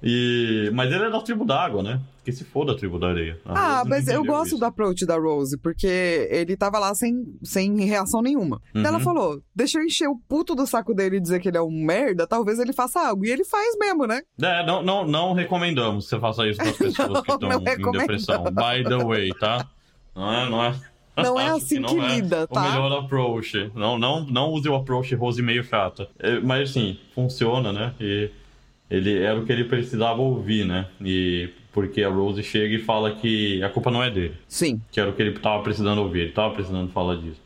[0.02, 0.70] E...
[0.72, 2.00] Mas ele é da tribo d'água, né?
[2.24, 3.38] Que se for da tribo da areia.
[3.44, 4.58] A Ah, mas eu gosto isso.
[4.58, 8.60] do approach da Rose, porque ele tava lá sem, sem reação nenhuma.
[8.74, 8.84] Uhum.
[8.84, 11.62] Ela falou: deixa eu encher o puto do saco dele e dizer que ele é
[11.62, 13.24] um merda, talvez ele faça algo.
[13.24, 14.20] E ele faz mesmo, né?
[14.40, 17.48] É, não, não, não recomendamos que você faça isso com as pessoas que Não, estão
[17.48, 18.44] não em depressão.
[18.44, 19.66] By the way, tá?
[20.14, 20.74] Não é, não é.
[21.16, 22.60] Não é assim não que é lida, tá?
[22.60, 23.70] O melhor approach.
[23.74, 26.08] Não, não, não use o approach Rose meio chata.
[26.18, 27.92] É, mas assim, funciona, né?
[28.00, 28.30] E
[28.90, 30.86] ele era o que ele precisava ouvir, né?
[31.00, 34.34] E porque a Rose chega e fala que a culpa não é dele.
[34.48, 34.80] Sim.
[34.90, 36.20] Que era o que ele tava precisando ouvir.
[36.20, 37.40] Ele tava precisando falar disso.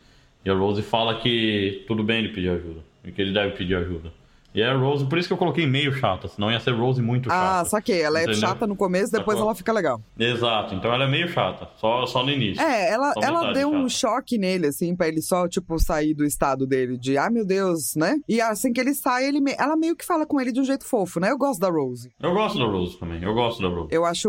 [0.44, 2.80] E a Rose fala que tudo bem ele pedir ajuda.
[3.04, 4.10] E que ele deve pedir ajuda.
[4.54, 7.28] E é Rose, por isso que eu coloquei meio chata, senão ia ser Rose muito
[7.28, 7.60] chata.
[7.60, 8.00] Ah, saquei.
[8.02, 8.40] Ela é Entendeu?
[8.40, 10.00] chata no começo, depois ela fica legal.
[10.18, 12.62] Exato, então ela é meio chata, só, só no início.
[12.62, 14.14] É, ela, ela deu um chata.
[14.14, 17.94] choque nele, assim, pra ele só, tipo, sair do estado dele de, ah, meu Deus,
[17.96, 18.16] né?
[18.28, 20.64] E assim que ele sai, ele me- ela meio que fala com ele de um
[20.64, 21.30] jeito fofo, né?
[21.30, 22.10] Eu gosto da Rose.
[22.20, 23.88] Eu gosto da Rose também, eu gosto da Rose.
[23.90, 24.28] Eu acho,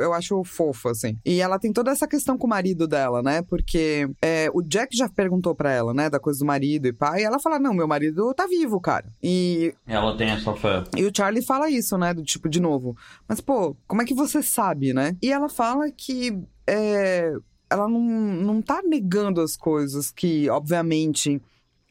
[0.00, 1.16] eu acho fofo, assim.
[1.24, 3.42] E ela tem toda essa questão com o marido dela, né?
[3.42, 6.08] Porque é, o Jack já perguntou pra ela, né?
[6.08, 7.20] Da coisa do marido e pai.
[7.20, 9.04] E ela fala, não, meu marido tá vivo, cara.
[9.22, 10.84] E, Ela tem essa fé.
[10.96, 12.14] e o Charlie fala isso, né?
[12.14, 12.96] Do tipo, de novo.
[13.28, 15.16] Mas, pô, como é que você sabe, né?
[15.22, 17.32] E ela fala que é,
[17.70, 21.40] ela não, não tá negando as coisas que, obviamente.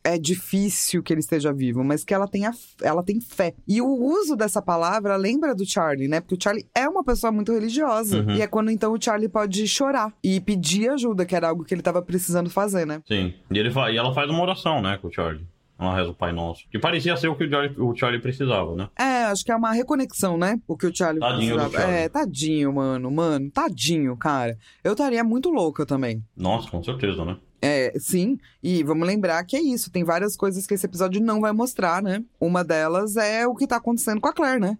[0.04, 3.54] É difícil que ele esteja vivo, mas que ela tem, a, ela tem fé.
[3.68, 6.22] E o uso dessa palavra lembra do Charlie, né?
[6.22, 8.22] Porque o Charlie é uma pessoa muito religiosa.
[8.22, 8.36] Uhum.
[8.36, 11.74] E é quando então o Charlie pode chorar e pedir ajuda, que era algo que
[11.74, 13.02] ele tava precisando fazer, né?
[13.06, 13.34] Sim.
[13.52, 15.46] E, ele e ela faz uma oração, né, com o Charlie.
[15.80, 16.64] Ela reza o Pai Nosso.
[16.72, 18.90] Que parecia ser o que o Charlie, o Charlie precisava, né?
[18.98, 20.60] É, acho que é uma reconexão, né?
[20.68, 21.84] O que o Charlie Tadinho do precisava.
[21.84, 22.04] Charlie.
[22.06, 24.58] É, tadinho, mano, mano, tadinho, cara.
[24.84, 26.24] Eu estaria muito louca também.
[26.36, 27.38] Nossa, com certeza, né?
[27.62, 31.42] É, sim, e vamos lembrar que é isso, tem várias coisas que esse episódio não
[31.42, 32.24] vai mostrar, né?
[32.40, 34.78] Uma delas é o que tá acontecendo com a Claire, né?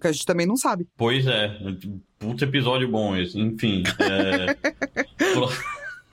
[0.00, 0.86] Que a gente também não sabe.
[0.96, 1.56] Pois é.
[2.18, 3.38] Puta episódio bom esse.
[3.38, 3.82] Enfim.
[3.98, 4.54] é,
[5.34, 5.50] Pró-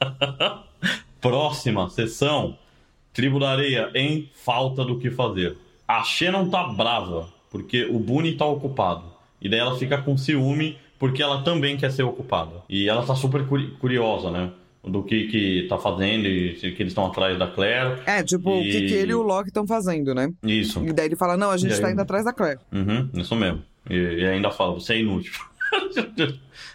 [1.21, 2.58] Próxima sessão.
[3.17, 5.58] Tribo da Areia em falta do que fazer.
[5.88, 9.06] A Shannon tá brava, porque o Boone tá ocupado.
[9.41, 12.51] E daí ela fica com ciúme, porque ela também quer ser ocupada.
[12.69, 14.51] E ela tá super curi- curiosa, né?
[14.84, 17.97] Do que que tá fazendo e que eles estão atrás da Claire.
[18.06, 20.32] É, tipo, o que, E- que ele e o Loki estão fazendo, né?
[20.43, 20.84] Isso.
[20.86, 22.60] E daí ele fala: não, a gente E aí- tá indo atrás da Claire.
[22.71, 23.63] Uhum, isso mesmo.
[23.89, 25.34] E, e ainda fala, você é inútil.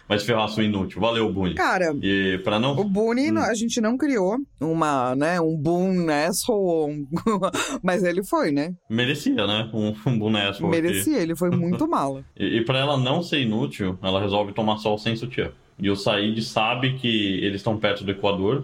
[0.07, 0.99] Vai se ferrar, sua inútil.
[0.99, 1.55] Valeu, Boone.
[1.55, 2.77] Cara, E pra não.
[2.77, 3.37] o Boone, Hum.
[3.37, 7.07] a gente não criou uma, né, um Boone asshole, um-
[7.81, 8.73] mas ele foi, né?
[8.89, 9.69] Merecia, né?
[9.73, 10.49] Um, um boneco.
[10.51, 10.63] aqui.
[10.65, 12.23] Merecia, ele foi muito mala.
[12.37, 15.51] E, e pra ela não ser inútil, ela resolve tomar sol sem sutiã.
[15.79, 18.63] E o Said sabe que eles estão perto do Equador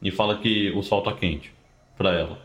[0.00, 1.52] e fala que o sol tá quente
[1.96, 2.38] pra ela.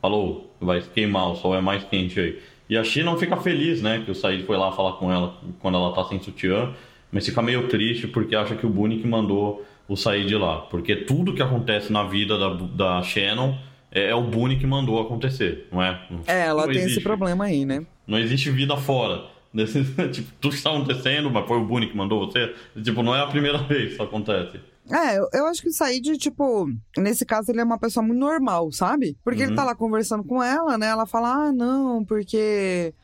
[0.00, 2.38] Falou, vai queimar, o sol é mais quente aí.
[2.68, 4.02] E a China não fica feliz, né?
[4.04, 6.70] Que o Said foi lá falar com ela quando ela tá sem sutiã,
[7.10, 10.58] mas fica meio triste porque acha que o Boone que mandou o Said lá.
[10.58, 13.56] Porque tudo que acontece na vida da, da Shannon
[13.90, 15.98] é, é o Boone que mandou acontecer, não é?
[16.26, 17.02] É, ela Não tem esse existe.
[17.02, 17.84] problema aí, né?
[18.06, 19.22] Não existe vida fora.
[19.52, 22.52] Desse, tipo, tudo que está acontecendo, mas foi o Boone que mandou você.
[22.82, 24.60] Tipo, não é a primeira vez que isso acontece.
[24.90, 28.18] É, eu, eu acho que o Said, tipo, nesse caso ele é uma pessoa muito
[28.18, 29.16] normal, sabe?
[29.24, 29.56] Porque ele Uhum.
[29.56, 30.86] tá lá conversando com ela, né?
[30.86, 32.94] Ela fala, ah, não, porque.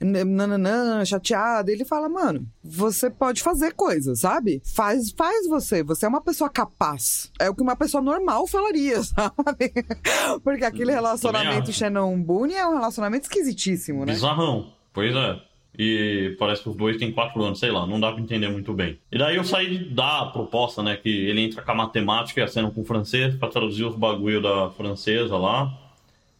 [0.00, 1.70] Nananã, chateada.
[1.70, 4.60] Ele fala, mano, você pode fazer coisas, sabe?
[4.64, 5.82] Faz, faz você.
[5.82, 7.30] Você é uma pessoa capaz.
[7.40, 9.72] É o que uma pessoa normal falaria, sabe?
[10.42, 11.72] Porque aquele Também relacionamento.
[11.72, 14.12] Shannon Boone é um relacionamento esquisitíssimo, né?
[14.12, 14.72] Bizarrão.
[14.92, 15.36] Pois é.
[15.76, 18.72] E parece que os dois têm quatro anos, sei lá, não dá pra entender muito
[18.72, 18.98] bem.
[19.10, 20.96] E daí eu saí da proposta, né?
[20.96, 23.96] Que ele entra com a matemática e a cena com o francês pra traduzir os
[23.96, 25.72] bagulho da francesa lá.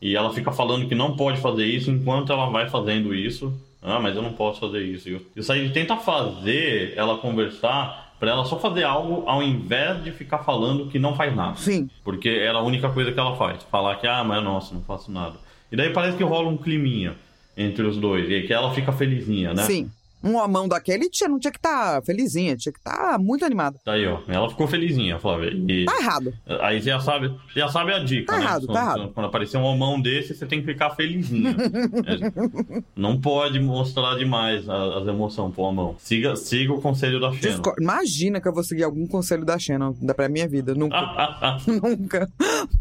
[0.00, 3.52] E ela fica falando que não pode fazer isso enquanto ela vai fazendo isso.
[3.82, 5.08] Ah, mas eu não posso fazer isso.
[5.08, 10.10] E o Said tenta fazer ela conversar pra ela só fazer algo ao invés de
[10.12, 11.56] ficar falando que não faz nada.
[11.56, 11.90] Sim.
[12.02, 13.62] Porque era a única coisa que ela faz.
[13.64, 15.34] Falar que, ah, mas nossa, não faço nada.
[15.70, 17.14] E daí parece que rola um climinha
[17.56, 18.28] entre os dois.
[18.30, 19.62] E que ela fica felizinha, né?
[19.64, 19.90] Sim.
[20.22, 23.78] Uma mão daquele tinha, não tinha que estar felizinha, tinha que estar muito animada.
[23.84, 24.20] Tá aí, ó.
[24.26, 25.50] Ela ficou felizinha, Flávia.
[25.52, 26.32] E Tá errado.
[26.62, 28.44] aí você já sabe, você já sabe a dica, Tá né?
[28.44, 29.12] errado, tá quando, errado.
[29.12, 31.54] quando aparecer um mão desse, você tem que ficar felizinha.
[32.06, 35.94] É, não pode mostrar demais as emoções pro mão.
[35.98, 37.60] Siga, siga o conselho da Xena.
[37.78, 39.58] Imagina que eu vou seguir algum conselho da
[40.00, 40.74] da pra minha vida.
[40.74, 40.96] Nunca.
[41.68, 42.30] Nunca.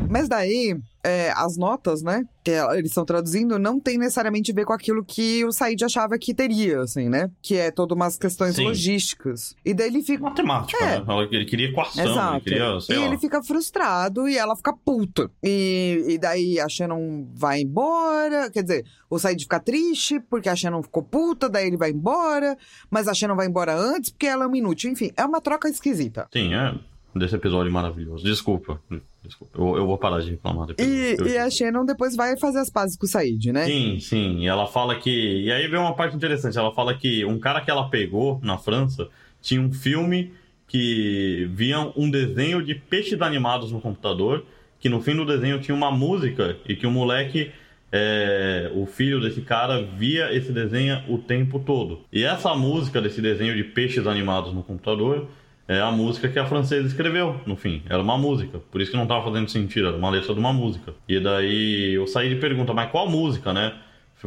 [0.09, 4.65] Mas daí, é, as notas, né, que eles estão traduzindo, não tem necessariamente a ver
[4.65, 7.29] com aquilo que o Said achava que teria, assim, né?
[7.41, 8.65] Que é todas umas questões Sim.
[8.65, 9.55] logísticas.
[9.65, 10.23] E daí ele fica.
[10.23, 10.99] Matemática, É.
[10.99, 11.05] né?
[11.07, 12.43] Ela- Ele queria equação, ele Exato.
[12.43, 13.05] queria, sei e lá.
[13.05, 15.29] ele fica frustrado e ela fica puta.
[15.43, 18.49] E, e daí a Shannon vai embora.
[18.49, 22.57] Quer dizer, o Said fica triste porque a Shannon ficou puta, daí ele vai embora.
[22.89, 24.89] Mas a Shannon vai embora antes porque ela é uma inútil.
[24.91, 26.27] Enfim, é uma troca esquisita.
[26.31, 26.73] Sim, é.
[27.15, 28.23] Desse episódio maravilhoso.
[28.23, 28.79] Desculpa.
[29.27, 29.57] Desculpa.
[29.59, 30.87] Eu, eu vou parar de reclamar depois.
[30.87, 33.65] E, Eu- e a Shannon depois vai fazer as pazes com o Said, né?
[33.65, 34.39] Sim, sim.
[34.39, 35.09] E ela fala que.
[35.43, 36.57] E aí vem uma parte interessante.
[36.57, 39.07] Ela fala que um cara que ela pegou na França
[39.41, 40.31] tinha um filme
[40.67, 44.45] que via um desenho de peixes animados no computador.
[44.79, 47.51] Que no fim do desenho tinha uma música e que o moleque.
[47.91, 52.01] é, o filho desse cara via esse desenho o tempo todo.
[52.11, 55.25] E essa música desse desenho de peixes animados no computador
[55.67, 57.81] é a música que a francesa escreveu, no fim.
[57.89, 58.59] Era uma música.
[58.71, 60.93] Por isso que não tava fazendo sentido, era uma letra de uma música.
[61.07, 63.73] E daí eu saí de pergunta, mas qual música, né?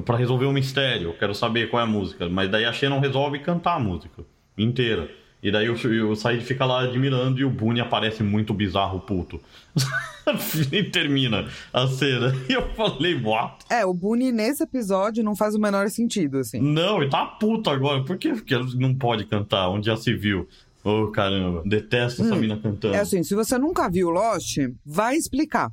[0.04, 2.28] Pra resolver o mistério, eu quero saber qual é a música.
[2.28, 4.22] Mas daí a Shannon resolve cantar a música
[4.56, 5.08] inteira.
[5.42, 9.40] E daí o, o Said fica lá admirando e o Boone aparece muito bizarro, puto.
[10.70, 12.34] e termina a cena.
[12.48, 13.64] E eu falei, what?
[13.70, 16.60] É, o Boone nesse episódio não faz o menor sentido, assim.
[16.60, 18.04] Não, ele tá puto agora.
[18.04, 18.30] Por que
[18.74, 19.70] não pode cantar?
[19.70, 20.46] Onde já se viu?
[20.82, 21.62] Ô, caramba.
[21.64, 22.94] Detesto essa mina cantando.
[22.94, 25.70] É assim, se você nunca viu Lost, vai explicar.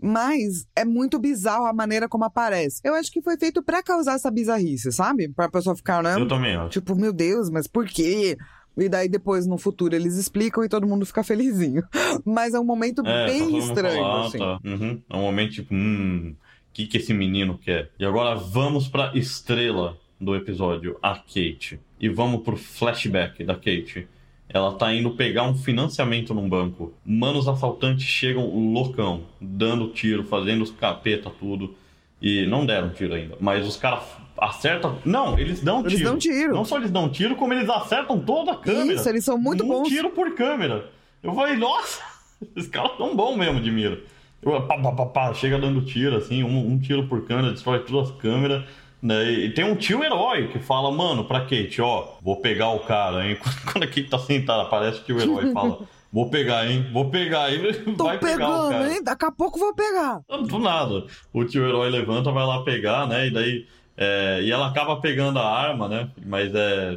[0.00, 2.80] Mas é muito bizarro a maneira como aparece.
[2.84, 5.28] Eu acho que foi feito pra causar essa bizarrice, sabe?
[5.30, 6.14] Pra pessoa ficar, né?
[6.18, 6.70] Eu também acho.
[6.70, 8.36] Tipo, meu Deus, mas por quê?
[8.76, 11.82] E daí depois, no futuro, eles explicam e todo mundo fica felizinho.
[12.26, 14.38] Mas é um momento É, tá bem estranho, fala, ah, assim.
[14.38, 14.58] tá.
[14.64, 15.02] Uhum.
[15.08, 17.92] É um momento tipo, hum, o que, que esse menino quer?
[17.98, 21.78] E agora vamos pra estrela do episódio, a Kate.
[22.00, 24.08] E vamos pro flashback da Kate.
[24.54, 26.94] Ela tá indo pegar um financiamento num banco.
[27.04, 31.74] Manos assaltantes chegam loucão, dando tiro, fazendo os capeta tudo.
[32.22, 33.36] E não deram tiro ainda.
[33.40, 34.04] Mas os caras
[34.38, 34.96] acertam.
[35.04, 36.04] Não, eles dão Eles tiro.
[36.04, 36.54] dão tiro.
[36.54, 38.94] Não só eles dão tiro, como eles acertam toda a câmera.
[38.94, 39.88] Isso, eles são muito um bons.
[39.88, 40.88] tiro por câmera.
[41.20, 42.00] Eu falei, nossa,
[42.56, 44.00] esses caras tão bons mesmo de mira.
[44.40, 47.80] Eu, pá, pá, pá, pá, chega dando tiro, assim, um, um tiro por câmera, destrói
[47.80, 48.64] todas as câmeras.
[49.04, 49.30] Né?
[49.30, 53.28] E tem um tio herói que fala, mano, pra Kate, ó, vou pegar o cara,
[53.28, 53.36] hein?
[53.70, 56.86] Quando a Kate tá sentada, aparece o tio herói e fala, vou pegar, hein?
[56.90, 57.60] Vou pegar, hein?
[57.98, 58.92] Tô Vai pegar o pegando, cara.
[58.94, 59.04] hein?
[59.04, 60.20] Daqui a pouco vou pegar.
[60.48, 61.04] Do nada.
[61.34, 63.26] O tio herói levanta, vai lá pegar, né?
[63.26, 63.66] E daí.
[63.94, 66.08] é, e ela acaba pegando a arma, né?
[66.24, 66.96] Mas é,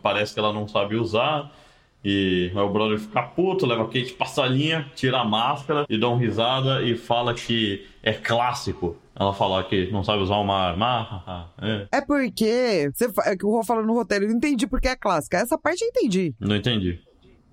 [0.00, 1.50] parece que ela não sabe usar.
[2.04, 5.98] E aí o brother fica puto, leva a Kate pra salinha, tira a máscara e
[5.98, 8.96] dá uma risada e fala que é clássico.
[9.18, 10.86] Ela fala que não sabe usar uma arma.
[10.86, 11.88] Ah, ah, ah, é.
[11.98, 12.88] É porque.
[12.94, 15.38] Você, é que o Rô falou no roteiro, eu não entendi porque é clássica.
[15.38, 16.34] Essa parte eu entendi.
[16.38, 17.00] Não entendi.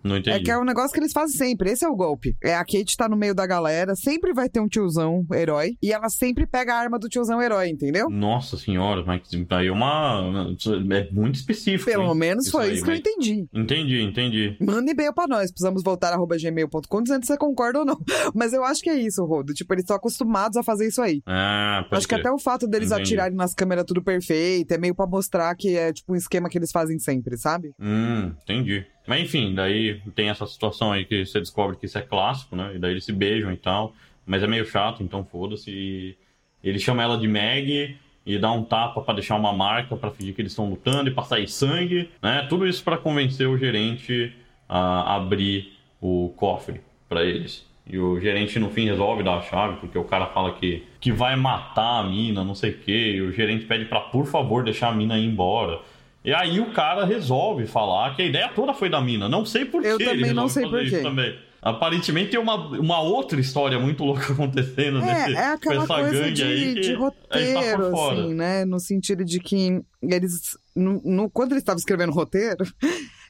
[0.05, 0.37] Não entendi.
[0.37, 1.71] É que é um negócio que eles fazem sempre.
[1.71, 2.35] Esse é o golpe.
[2.43, 5.71] É a Kate tá no meio da galera, sempre vai ter um tiozão herói.
[5.81, 8.09] E ela sempre pega a arma do tiozão herói, entendeu?
[8.09, 10.53] Nossa senhora, mas aí é uma.
[10.93, 11.89] É muito específico.
[11.89, 12.15] Pelo hein?
[12.15, 13.47] menos foi aí, isso que eu mas- entendi.
[13.53, 14.57] Entendi, entendi.
[14.61, 15.51] Manda e-mail pra nós.
[15.51, 17.97] Precisamos voltar arroba gmail.com dizendo se você concorda ou não.
[18.35, 19.53] Mas eu acho que é isso, Rodo.
[19.53, 21.21] Tipo, eles estão acostumados a fazer isso aí.
[21.25, 23.01] Ah, pode acho que até o fato deles Entendi.
[23.03, 26.57] atirarem nas câmeras tudo perfeito é meio pra mostrar que é tipo um esquema que
[26.57, 27.71] eles fazem sempre, sabe?
[27.79, 28.85] Hum, entendi.
[29.07, 32.73] Mas enfim, daí tem essa situação aí que você descobre que isso é clássico, né?
[32.75, 33.93] E daí eles se beijam e tal.
[34.25, 35.71] Mas é meio chato, então foda-se.
[35.71, 36.17] E
[36.63, 40.33] ele chama ela de Meg e dá um tapa pra deixar uma marca pra fingir
[40.33, 42.45] que eles estão lutando e pra sair sangue, né?
[42.49, 44.33] Tudo isso pra convencer o gerente
[44.67, 47.65] a abrir o cofre pra eles.
[47.87, 51.11] E o gerente no fim resolve dar a chave, porque o cara fala que, que
[51.11, 53.13] vai matar a mina, não sei o quê.
[53.17, 55.79] E o gerente pede pra, por favor, deixar a mina ir embora.
[56.25, 59.29] E aí o cara resolve falar que a ideia toda foi da mina.
[59.29, 60.97] Não sei por Eu que também ele não sei por quê.
[60.99, 61.37] também.
[61.61, 66.11] Aparentemente tem uma, uma outra história muito louca acontecendo É, nesse, é aquela essa coisa
[66.19, 68.19] gangue de, aí que de tá roteiro, fora.
[68.21, 68.65] assim, né?
[68.65, 70.57] No sentido de que eles.
[70.75, 72.63] No, no- quando eles estavam escrevendo o roteiro,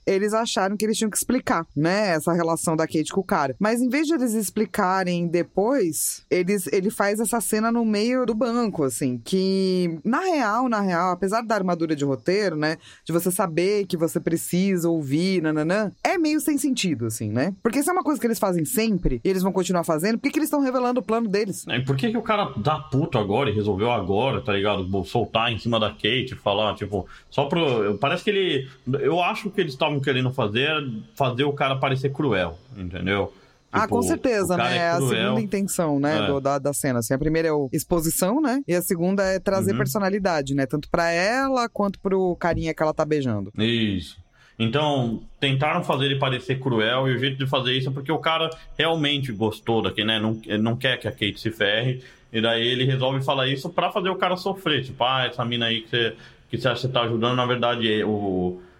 [0.05, 2.09] eles acharam que eles tinham que explicar, né?
[2.09, 3.55] Essa relação da Kate com o cara.
[3.59, 8.35] Mas em vez de eles explicarem depois, eles, ele faz essa cena no meio do
[8.35, 9.19] banco, assim.
[9.23, 12.77] Que, na real, na real, apesar da armadura de roteiro, né?
[13.03, 17.53] De você saber que você precisa ouvir, nananã, é meio sem sentido, assim, né?
[17.63, 20.23] Porque se é uma coisa que eles fazem sempre e eles vão continuar fazendo, por
[20.23, 21.65] que, que eles estão revelando o plano deles?
[21.67, 24.85] E por que, que o cara dá puto agora e resolveu agora, tá ligado?
[25.05, 27.97] Soltar em cima da Kate, falar, tipo, só pro.
[27.97, 28.69] Parece que ele.
[29.01, 30.71] Eu acho que eles estavam querendo fazer
[31.15, 33.33] fazer o cara parecer cruel, entendeu?
[33.71, 34.77] Ah, Tipo, com certeza, o cara né?
[34.77, 36.27] é É a segunda intenção, né, É.
[36.27, 36.99] do- da, da cena.
[36.99, 38.61] Assim, a primeira é o exposição, né?
[38.65, 39.77] E a segunda é trazer Uhum.
[39.77, 40.65] personalidade, né?
[40.65, 43.51] Tanto pra ela quanto pro carinha que ela tá beijando.
[43.57, 44.17] Isso.
[44.57, 48.17] Então, tentaram fazer ele parecer cruel, e o jeito de fazer isso é porque o
[48.19, 50.19] cara realmente gostou daquele, né?
[50.19, 52.01] Não, não quer que a Kate se ferre.
[52.31, 54.83] E daí ele resolve falar isso pra fazer o cara sofrer.
[54.85, 56.15] Tipo, ah, essa mina aí que você,
[56.49, 58.74] que você acha que você tá ajudando, na verdade, é, o, é,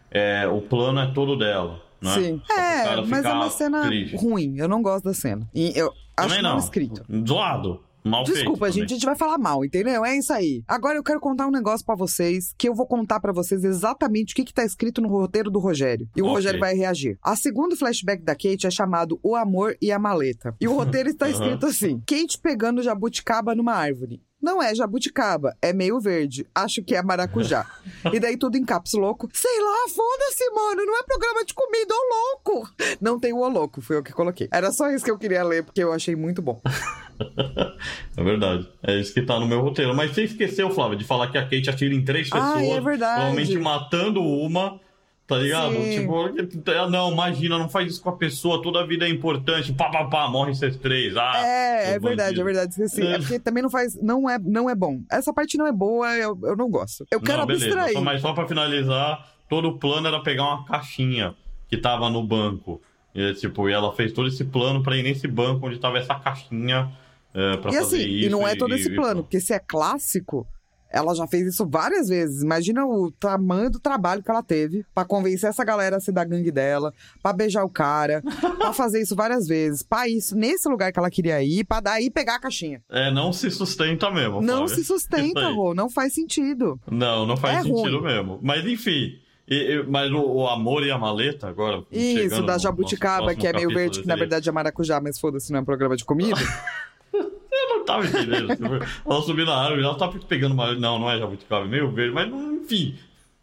[0.51, 1.81] o plano é todo dela.
[2.01, 2.13] Né?
[2.13, 2.41] Sim.
[2.45, 4.15] Só É, mas é uma cena triste.
[4.17, 4.55] ruim.
[4.57, 5.47] Eu não gosto da cena.
[5.53, 6.59] E eu acho Também mal não.
[6.59, 7.03] escrito.
[7.27, 7.81] Zoado.
[8.07, 10.05] Mal Desculpa, gente, a gente vai falar mal, entendeu?
[10.05, 10.61] É isso aí.
[10.67, 14.31] Agora eu quero contar um negócio pra vocês, que eu vou contar pra vocês exatamente
[14.33, 16.07] o que, que tá escrito no roteiro do Rogério.
[16.15, 16.35] E o Ok.
[16.35, 17.17] Rogério vai reagir.
[17.19, 20.55] A segundo flashback da Kate é chamado O Amor e a Maleta.
[20.61, 24.21] E o roteiro está escrito assim: Kate pegando jabuticaba numa árvore.
[24.41, 26.45] Não é jabuticaba, é meio verde.
[26.53, 27.65] Acho que é maracujá.
[28.13, 29.27] e daí tudo em caps louco.
[29.33, 30.85] Sei lá, foda-se, mano.
[30.85, 32.69] Não é programa de comida, ô louco.
[33.01, 34.47] Não tem o ô louco, foi eu que coloquei.
[34.51, 36.61] Era só isso que eu queria ler, porque eu achei muito bom.
[38.17, 38.69] É verdade.
[38.83, 39.95] É isso que tá no meu roteiro.
[39.95, 42.55] Mas você esqueceu, Flávio, de falar que a Kate atira em três pessoas.
[42.57, 43.15] Ah, é verdade.
[43.21, 44.79] Provavelmente matando uma.
[45.27, 45.73] Tá ligado?
[45.73, 46.01] Sim.
[46.01, 49.73] Tipo, ah, não, imagina, não faz isso com a pessoa, toda a vida é importante.
[49.73, 51.17] Pá, pá, pá, morre esses três.
[51.17, 53.01] Ah, É, é verdade, é verdade, esqueci.
[53.01, 53.17] É É.
[53.17, 53.99] porque também não faz.
[53.99, 55.01] Não é, não é bom.
[55.11, 57.05] Essa parte não é boa, eu, eu não gosto.
[57.09, 57.65] Eu quero não, beleza.
[57.65, 57.93] abstrair.
[57.93, 61.33] Só, mas só pra finalizar, todo o plano era pegar uma caixinha
[61.67, 62.79] que tava no banco.
[63.15, 66.13] E, tipo, e ela fez todo esse plano pra ir nesse banco onde tava essa
[66.15, 66.91] caixinha
[67.33, 68.27] é, pra E fazer assim, isso.
[68.27, 70.45] e não é todo esse e- plano, porque se é clássico,
[70.91, 72.41] ela já fez isso várias vezes.
[72.43, 76.23] Imagina o tamanho do trabalho que ela teve pra convencer essa galera a ser da
[76.23, 78.21] gangue dela, pra beijar o cara,
[78.57, 82.09] pra fazer isso várias vezes, pra isso nesse lugar que ela queria ir, pra daí
[82.09, 82.81] pegar a caixinha.
[82.89, 84.41] É, não se sustenta mesmo.
[84.41, 85.49] não se sustenta.
[85.49, 86.79] Rô, não faz sentido.
[86.89, 88.03] Não, não faz É sentido ruim.
[88.07, 88.39] mesmo.
[88.41, 89.19] Mas enfim.
[89.47, 91.83] E- e- mas o, o amor e a maleta, agora.
[91.91, 95.19] Isso, da no jabuticaba, nosso que é meio verde, que na verdade é maracujá, mas
[95.19, 96.39] foda-se, não é um programa de comida.
[97.77, 98.51] Não tava entendendo.
[99.05, 100.73] ela subiu na árvore, ela tava pegando uma.
[100.75, 102.95] Não, não é jabuticaba, é meio verde, mas enfim.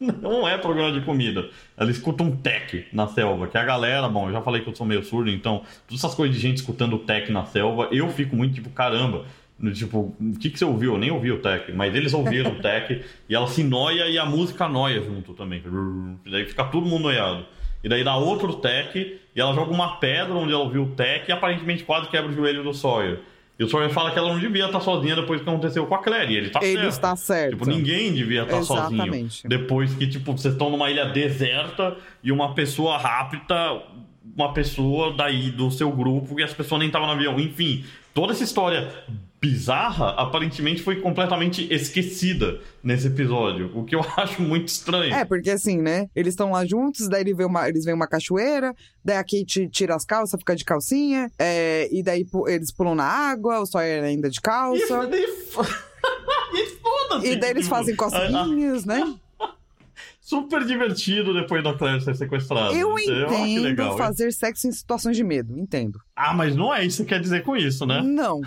[0.21, 1.49] Não é programa de comida.
[1.77, 4.75] Ela escuta um tech na selva, que a galera, bom, eu já falei que eu
[4.75, 8.35] sou meio surdo, então, todas essas coisas de gente escutando tech na selva, eu fico
[8.35, 9.25] muito tipo, caramba.
[9.75, 10.95] Tipo, o que, que você ouviu?
[10.95, 14.19] Eu nem ouvi o tech, mas eles ouviram o tech e ela se noia e
[14.19, 15.63] a música noia junto também.
[16.27, 17.47] E daí fica todo mundo noiado.
[17.85, 21.29] E daí dá outro tech e ela joga uma pedra onde ela ouviu o tech
[21.29, 23.21] e aparentemente quase quebra o joelho do Sawyer.
[23.59, 25.99] E o Sawyer fala que ela não devia estar sozinha depois que aconteceu com a
[25.99, 26.33] Claire.
[26.33, 26.89] E ele tá Ele certo.
[26.89, 27.51] está certo.
[27.53, 29.03] Tipo, ninguém devia estar sozinho.
[29.03, 29.47] Exatamente.
[29.47, 33.55] Depois que, tipo, vocês estão numa ilha deserta e uma pessoa rapta
[34.37, 37.39] uma pessoa daí do seu grupo e as pessoas nem estavam no avião.
[37.39, 37.85] Enfim,
[38.15, 38.89] toda essa história
[39.43, 43.73] bizarra aparentemente foi completamente esquecida nesse episódio.
[43.77, 45.13] O que eu acho muito estranho.
[45.13, 46.09] É, porque assim, né?
[46.15, 48.73] Eles estão lá juntos, daí ele vê uma, eles veem uma cachoeira,
[49.05, 53.05] daí a Kate tira as calças, fica de calcinha, é, e daí eles pulam na
[53.05, 55.07] água, o Sawyer ainda de E, calça.
[55.09, 55.59] daí f-
[56.55, 57.33] e foda-se.
[57.33, 59.13] E daí eles tipo, fazem cosquinhas, né?
[60.21, 62.73] Super divertido depois da Claire ser sequestrada.
[62.75, 65.99] Eu entendo fazer sexo em situações de medo, entendo.
[66.15, 68.01] Ah, mas não é isso que quer dizer com isso, né?
[68.03, 68.41] Não.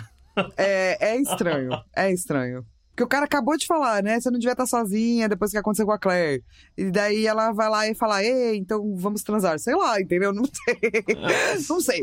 [0.56, 1.70] É, é estranho.
[1.94, 2.64] É estranho.
[2.96, 4.18] Porque o cara acabou de falar, né?
[4.18, 6.42] Você não devia estar sozinha depois que aconteceu com a Claire.
[6.78, 9.58] E daí ela vai lá e fala, ei, então vamos transar.
[9.58, 10.32] Sei lá, entendeu?
[10.32, 11.04] Não sei.
[11.68, 12.02] Não sei.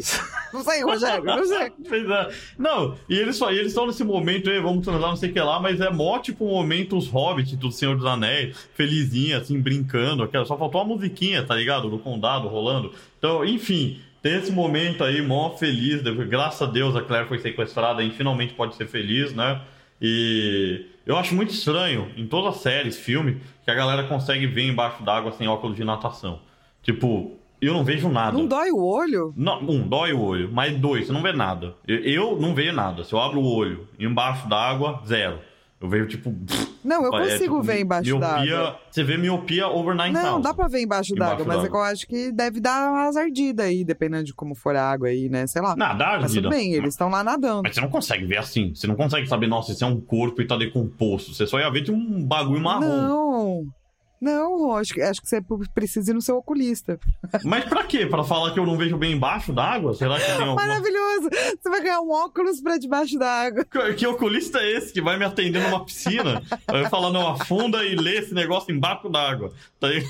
[0.53, 1.23] Não sei, Rogério.
[1.23, 1.65] Não sei.
[1.65, 2.31] É.
[2.59, 5.33] Não, e eles só, e eles estão nesse momento aí, vamos transar, não sei o
[5.33, 9.39] que lá, mas é mó tipo um momento os hobbits do Senhor dos Anéis, felizinha,
[9.39, 10.21] assim, brincando.
[10.21, 11.89] Aquela, só faltou a musiquinha, tá ligado?
[11.89, 12.93] Do condado rolando.
[13.17, 16.01] Então, enfim, tem esse momento aí, mó feliz.
[16.01, 19.61] Graças a Deus a Claire foi sequestrada e finalmente pode ser feliz, né?
[20.01, 24.65] E eu acho muito estranho, em todas as séries, filme, que a galera consegue ver
[24.65, 26.39] embaixo d'água sem óculos de natação.
[26.81, 28.37] Tipo, eu não vejo nada.
[28.37, 29.33] Não dói o olho?
[29.35, 31.75] Não, um, dói o olho, mas dois, você não vê nada.
[31.85, 33.03] Eu, eu não vejo nada.
[33.03, 35.39] Se eu abro o olho embaixo d'água, zero.
[35.83, 36.33] Eu vejo, tipo.
[36.81, 38.79] Não, eu é, consigo tipo, ver embaixo d'água.
[38.89, 40.13] Você vê miopia over 9000.
[40.13, 41.79] Não, dá pra ver embaixo d'água, Embaixo mas é d'água.
[41.79, 45.27] eu acho que deve dar umas ardidas aí, dependendo de como for a água aí,
[45.27, 45.45] né?
[45.45, 45.75] Sei lá.
[45.75, 46.49] Não, dá mas tudo ardida.
[46.49, 47.63] bem, eles estão lá nadando.
[47.63, 48.73] Mas você não consegue ver assim.
[48.73, 51.33] Você não consegue saber, nossa, isso é um corpo e tá decomposto.
[51.33, 52.87] Você só ia ver de um bagulho marrom.
[52.87, 53.65] Não.
[54.23, 55.41] Não, acho que, acho que você
[55.73, 56.99] precisa ir no seu oculista.
[57.43, 58.05] Mas pra quê?
[58.05, 59.93] Pra falar que eu não vejo bem embaixo d'água?
[59.93, 60.55] Será que tem alguma.
[60.55, 61.29] Maravilhoso!
[61.61, 63.65] Você vai ganhar um óculos pra debaixo da água.
[63.65, 66.41] Que- Que oculista é esse que vai me atender numa piscina?
[66.67, 69.51] Vai falar, não, afunda e lê esse negócio embaixo d'água.
[69.79, 70.03] Tá aí?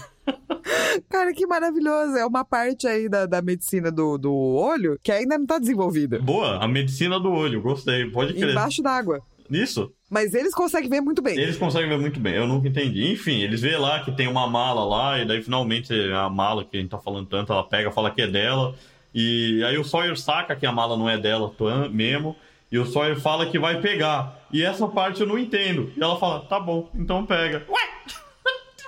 [1.10, 2.16] Cara, que maravilhoso!
[2.18, 6.20] É uma parte aí da, da medicina do, do olho que ainda não tá desenvolvida.
[6.20, 8.10] Boa, a medicina do olho, gostei.
[8.10, 8.52] Pode crer.
[8.52, 9.20] Embaixo d'água.
[9.50, 9.92] Isso.
[10.14, 11.36] Mas eles conseguem ver muito bem.
[11.36, 13.12] Eles conseguem ver muito bem, eu nunca entendi.
[13.12, 16.78] Enfim, eles vê lá que tem uma mala lá, e daí finalmente a mala que
[16.78, 18.76] a gente tá falando tanto, ela pega, fala que é dela.
[19.12, 21.52] E aí o Sawyer saca que a mala não é dela
[21.90, 22.36] mesmo,
[22.72, 24.40] e o Sawyer fala que vai pegar.
[24.52, 25.92] E essa parte eu não entendo.
[25.98, 27.66] E ela fala, tá bom, então pega.
[27.68, 27.82] Ué!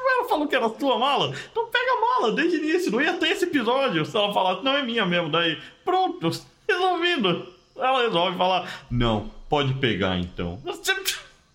[0.08, 1.34] Ela falou que era tua mala?
[1.52, 4.06] Então pega a mala desde o início, não ia ter esse episódio.
[4.06, 6.30] Se ela falasse, não é minha mesmo, daí pronto,
[6.70, 7.48] resolvido.
[7.76, 10.60] Ela resolve falar, não, pode pegar então.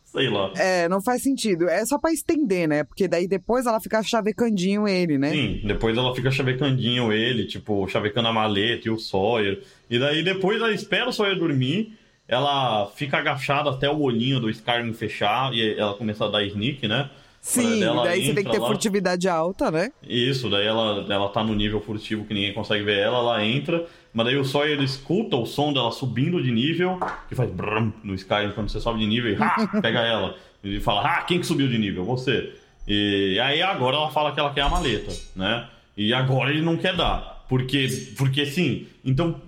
[0.04, 0.52] Sei lá.
[0.56, 1.68] É, não faz sentido.
[1.68, 2.82] É só pra estender, né?
[2.82, 5.30] Porque daí depois ela fica chavecandinho ele, né?
[5.30, 9.62] Sim, depois ela fica chavecandinho ele, tipo, chavecando a maleta e o Sawyer.
[9.88, 11.92] E daí depois ela espera o Sawyer dormir,
[12.26, 16.88] ela fica agachada até o olhinho do Skyrim fechar e ela começa a dar sneak,
[16.88, 17.08] né?
[17.40, 18.66] Sim, Daí você tem que ter lá.
[18.66, 19.90] furtividade alta, né?
[20.06, 23.86] Isso, daí ela, ela tá no nível furtivo que ninguém consegue ver ela, ela entra,
[24.12, 28.14] mas daí o Sawyer escuta o som dela subindo de nível, que faz brum no
[28.14, 30.36] Skyrim quando você sobe de nível e ha, pega ela.
[30.62, 32.04] E fala, ah, quem que subiu de nível?
[32.04, 32.52] Você.
[32.86, 35.66] E aí agora ela fala que ela quer a maleta, né?
[35.96, 37.29] E agora ele não quer dar.
[37.50, 39.42] Porque, porque sim, então.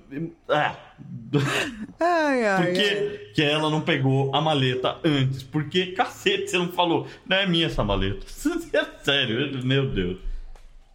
[0.49, 0.73] É.
[2.01, 2.73] Ai, ai, Por ai.
[2.73, 5.45] que, que ela não pegou a maleta antes?
[5.45, 8.27] Porque, cacete, você não falou, não é minha essa maleta.
[8.75, 10.19] É sério, meu Deus.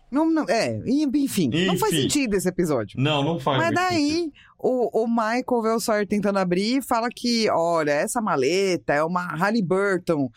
[0.10, 2.02] Não, não, é, enfim, não faz Enfim.
[2.04, 3.00] sentido esse episódio.
[3.00, 3.90] Não, não faz Mas sentido.
[3.90, 8.94] daí, o, o Michael vê o Sawyer tentando abrir e fala que, olha, essa maleta
[8.94, 10.30] é uma Halliburton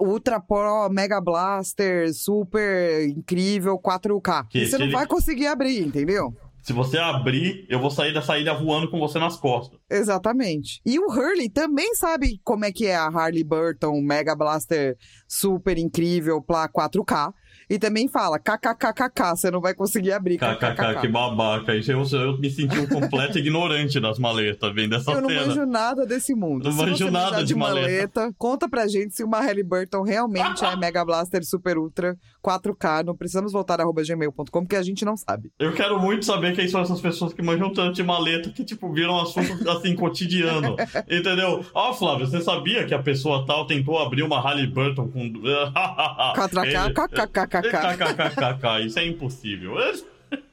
[0.00, 4.46] Ultra Pro Mega Blaster super incrível 4K.
[4.48, 6.32] Que você não ele- vai conseguir abrir, entendeu?
[6.62, 9.78] Se você abrir, eu vou sair dessa ilha voando com você nas costas.
[9.88, 10.80] Exatamente.
[10.84, 14.96] E o Hurley também sabe como é que é a Harley Burton Mega Blaster
[15.28, 17.32] super incrível pra 4K.
[17.68, 21.74] E também fala, kkkk, você não vai conseguir abrir, KKK, que babaca.
[21.74, 25.46] Eu, eu me senti um completo ignorante das maletas, vendo essa Eu não cena.
[25.46, 26.64] manjo nada desse mundo.
[26.64, 28.32] Não se manjo nada manjar de maleta.
[28.38, 32.16] conta pra gente se uma Halliburton realmente é Mega Blaster Super Ultra
[32.46, 33.04] 4K.
[33.04, 35.50] Não precisamos voltar arroba gmail.com, porque a gente não sabe.
[35.58, 38.92] Eu quero muito saber quem são essas pessoas que manjam tanto de maleta que, tipo,
[38.92, 40.76] viram assunto assim, cotidiano.
[41.10, 41.64] Entendeu?
[41.74, 45.32] Ó, Flávio, você sabia que a pessoa tal tentou abrir uma Halliburton com.
[45.32, 47.66] 4K, Ele- kkkk.
[47.96, 49.74] KKKKK, isso é impossível.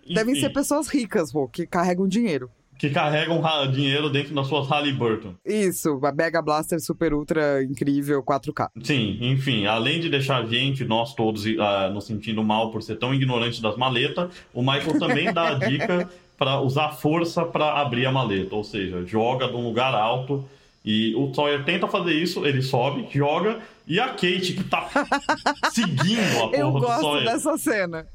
[0.07, 2.49] Devem ser pessoas ricas, pô, que carregam dinheiro.
[2.83, 5.35] Que carregam dinheiro dentro das suas Halliburton.
[5.45, 8.67] Isso, a Mega Blaster Super Ultra incrível 4K.
[8.83, 12.97] Sim, enfim, além de deixar a gente, nós todos, ah, nos sentindo mal por ser
[12.97, 18.05] tão ignorante das maletas, o Michael também dá a dica para usar força para abrir
[18.05, 20.43] a maleta, ou seja, joga de um lugar alto
[20.83, 24.89] e o Sawyer tenta fazer isso, ele sobe, joga e a Kate que tá
[25.71, 27.31] seguindo a porra Eu do gosto Sawyer.
[27.31, 28.05] dessa cena.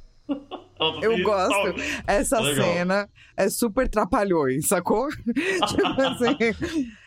[1.03, 1.75] Eu gosto.
[2.07, 2.67] Essa Legal.
[2.67, 5.09] cena é super trapalhões, sacou?
[5.69, 6.37] tipo assim,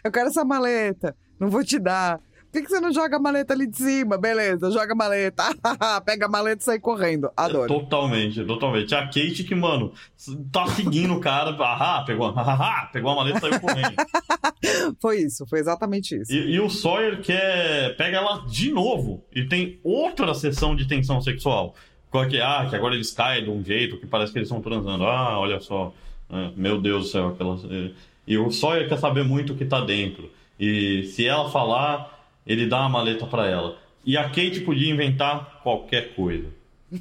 [0.04, 2.20] eu quero essa maleta, não vou te dar.
[2.52, 4.18] Por que, que você não joga a maleta ali de cima?
[4.18, 5.44] Beleza, joga a maleta.
[6.06, 7.32] Pega a maleta e sai correndo.
[7.36, 7.68] Adoro.
[7.68, 8.94] Totalmente, totalmente.
[8.94, 9.94] A Kate que, mano,
[10.52, 13.96] tá seguindo o cara, ah, pegou, ah, pegou a maleta e saiu correndo.
[15.02, 16.32] Foi isso, foi exatamente isso.
[16.32, 17.96] E, e o Sawyer quer.
[17.96, 19.26] pega ela de novo.
[19.34, 21.74] E tem outra sessão de tensão sexual.
[22.12, 22.42] Qual que é?
[22.44, 25.06] Ah, que agora eles caem de um jeito que parece que eles estão transando.
[25.06, 25.92] Ah, olha só.
[26.30, 27.62] Ah, meu Deus do céu, aquelas.
[28.28, 30.30] E o Sawyer quer saber muito o que tá dentro.
[30.60, 33.78] E se ela falar, ele dá uma maleta pra ela.
[34.06, 36.50] E a Kate podia inventar qualquer coisa.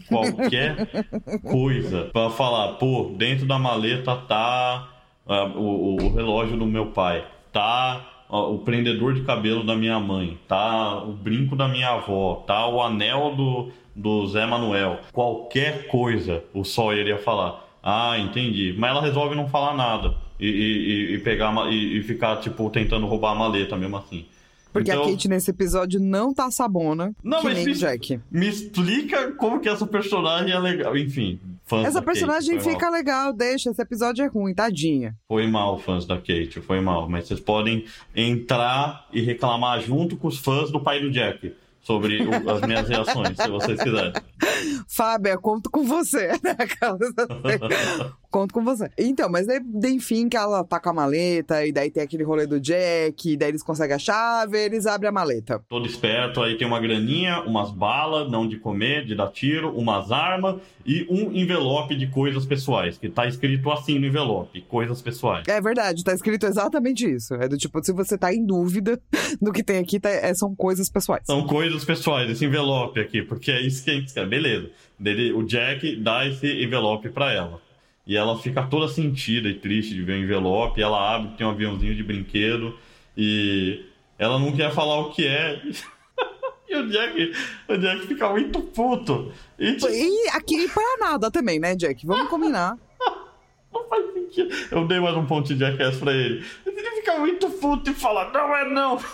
[0.09, 0.87] Qualquer
[1.43, 2.05] coisa.
[2.13, 4.89] Pra falar, pô, dentro da maleta tá
[5.27, 10.39] ah, o, o- relógio do meu pai, tá o prendedor de cabelo da minha mãe,
[10.47, 15.01] tá o brinco da minha avó, tá o anel do, do Zé Manuel.
[15.13, 17.69] Qualquer coisa o Sawyer ia falar.
[17.83, 18.75] Ah, entendi.
[18.79, 23.07] Mas ela resolve não falar nada e, e- e- pegar e, e ficar tipo tentando
[23.07, 24.27] roubar a maleta mesmo assim.
[24.73, 27.13] Porque Então- a Kate nesse episódio não tá sabona.
[27.25, 28.21] Não, mas isso- Jack.
[28.31, 30.97] Me explica como que essa personagem é legal.
[30.97, 32.95] Enfim, fãs Essa da Kate, personagem foi fica Mal.
[32.95, 33.71] legal, deixa.
[33.71, 35.17] Esse episódio é ruim, tadinha.
[35.27, 37.09] Foi mal, fãs da Kate, foi mal.
[37.09, 37.85] Mas vocês podem
[38.15, 41.53] entrar e reclamar junto com os fãs do pai do Jack
[41.91, 44.13] sobre o- as minhas reações, se vocês quiserem.
[44.89, 46.29] Fábia, conto com você.
[46.43, 46.57] né?
[48.31, 48.89] Conto com você.
[48.97, 49.61] Então, mas daí,
[49.93, 53.37] enfim, que ela tá com a maleta, e daí tem aquele rolê do Jack, e
[53.37, 55.61] daí eles conseguem a chave, eles abrem a maleta.
[55.69, 60.13] Todo esperto, aí tem uma graninha, umas balas, não de comer, de dar tiro, umas
[60.13, 60.57] armas
[60.87, 65.45] e um envelope de coisas pessoais, que tá escrito assim no envelope, coisas pessoais.
[65.49, 67.35] É verdade, tá escrito exatamente isso.
[67.35, 69.01] É do tipo, se você tá em dúvida
[69.43, 71.23] do que tem aqui, tá- é- são coisas pessoais.
[71.27, 74.27] São coisas pessoais, esse envelope aqui, porque é isso que a gente quer.
[74.29, 74.71] Beleza.
[74.99, 77.61] Dele, o Jack dá esse envelope pra ela.
[78.07, 80.83] E ela fica toda sentida e triste de ver o envelope.
[80.83, 82.77] Ela abre, tem um aviãozinho de brinquedo.
[83.17, 83.85] E
[84.19, 85.61] ela não quer falar o que é.
[86.69, 87.33] e o Jack,
[87.69, 89.33] o Jack fica muito puto.
[89.59, 92.07] E tipo, E aqui pra nada também, né, Jack?
[92.07, 92.77] Vamos combinar.
[93.73, 94.55] não faz sentido.
[94.71, 96.45] Eu dei mais um ponto de Jackass pra ele.
[96.67, 98.99] Ele fica muito puto e fala: Não é não.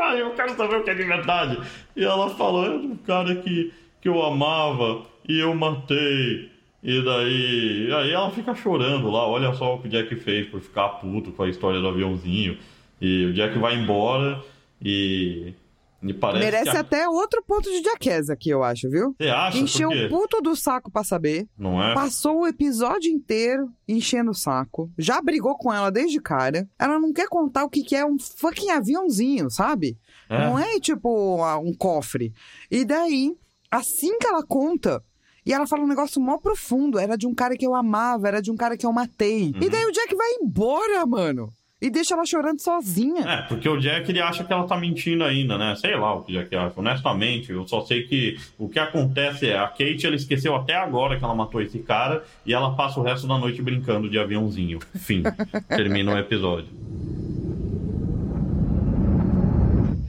[0.00, 1.60] Ah, eu quero saber o que é de verdade.
[1.96, 6.52] E ela falou: É um cara que, que eu amava e eu matei.
[6.82, 7.92] E daí.
[7.92, 9.26] Aí ela fica chorando lá.
[9.26, 12.56] Olha só o que o Jack fez por ficar puto com a história do aviãozinho.
[13.00, 14.42] E o Jack vai embora
[14.82, 15.52] e.
[16.00, 16.80] E parece Merece a...
[16.80, 19.16] até outro ponto de Jackass aqui, eu acho, viu?
[19.18, 19.58] Você acha?
[19.58, 21.48] Encheu o puto do saco pra saber.
[21.58, 21.92] Não é?
[21.92, 24.88] Passou o episódio inteiro enchendo o saco.
[24.96, 26.68] Já brigou com ela desde cara.
[26.78, 29.98] Ela não quer contar o que, que é um fucking aviãozinho, sabe?
[30.30, 30.38] É.
[30.38, 32.32] Não é tipo um cofre.
[32.70, 33.34] E daí,
[33.68, 35.02] assim que ela conta.
[35.48, 36.98] E ela fala um negócio mó profundo.
[36.98, 39.44] Era de um cara que eu amava, era de um cara que eu matei.
[39.44, 39.62] Uhum.
[39.62, 41.50] E daí o Jack vai embora, mano.
[41.80, 43.22] E deixa ela chorando sozinha.
[43.22, 45.74] É, porque o Jack ele acha que ela tá mentindo ainda, né?
[45.76, 46.74] Sei lá o que o Jack acha.
[46.78, 51.16] Honestamente, eu só sei que o que acontece é a Kate ela esqueceu até agora
[51.16, 54.80] que ela matou esse cara e ela passa o resto da noite brincando de aviãozinho.
[54.96, 55.22] Fim.
[55.68, 56.68] Termina o episódio.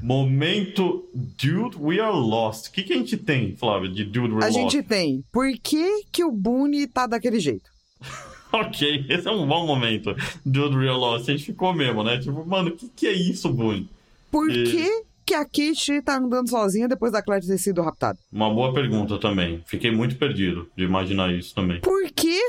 [0.09, 2.67] Momento Dude, we are lost.
[2.69, 4.53] O que, que a gente tem, Flávia, de Dude, we're A lost?
[4.57, 5.23] gente tem.
[5.31, 7.69] Por que, que o Boone tá daquele jeito?
[8.51, 10.15] Ok, esse é um bom momento.
[10.43, 11.29] Dude, we are lost.
[11.29, 12.17] A gente ficou mesmo, né?
[12.17, 13.87] Tipo, mano, o que, que é isso, Boone?
[14.31, 18.17] Por E- que, que a Kate tá andando sozinha depois da Claire ter sido raptada?
[18.33, 19.61] Uma boa pergunta também.
[19.67, 21.79] Fiquei muito perdido de imaginar isso também.
[21.81, 22.41] Por que,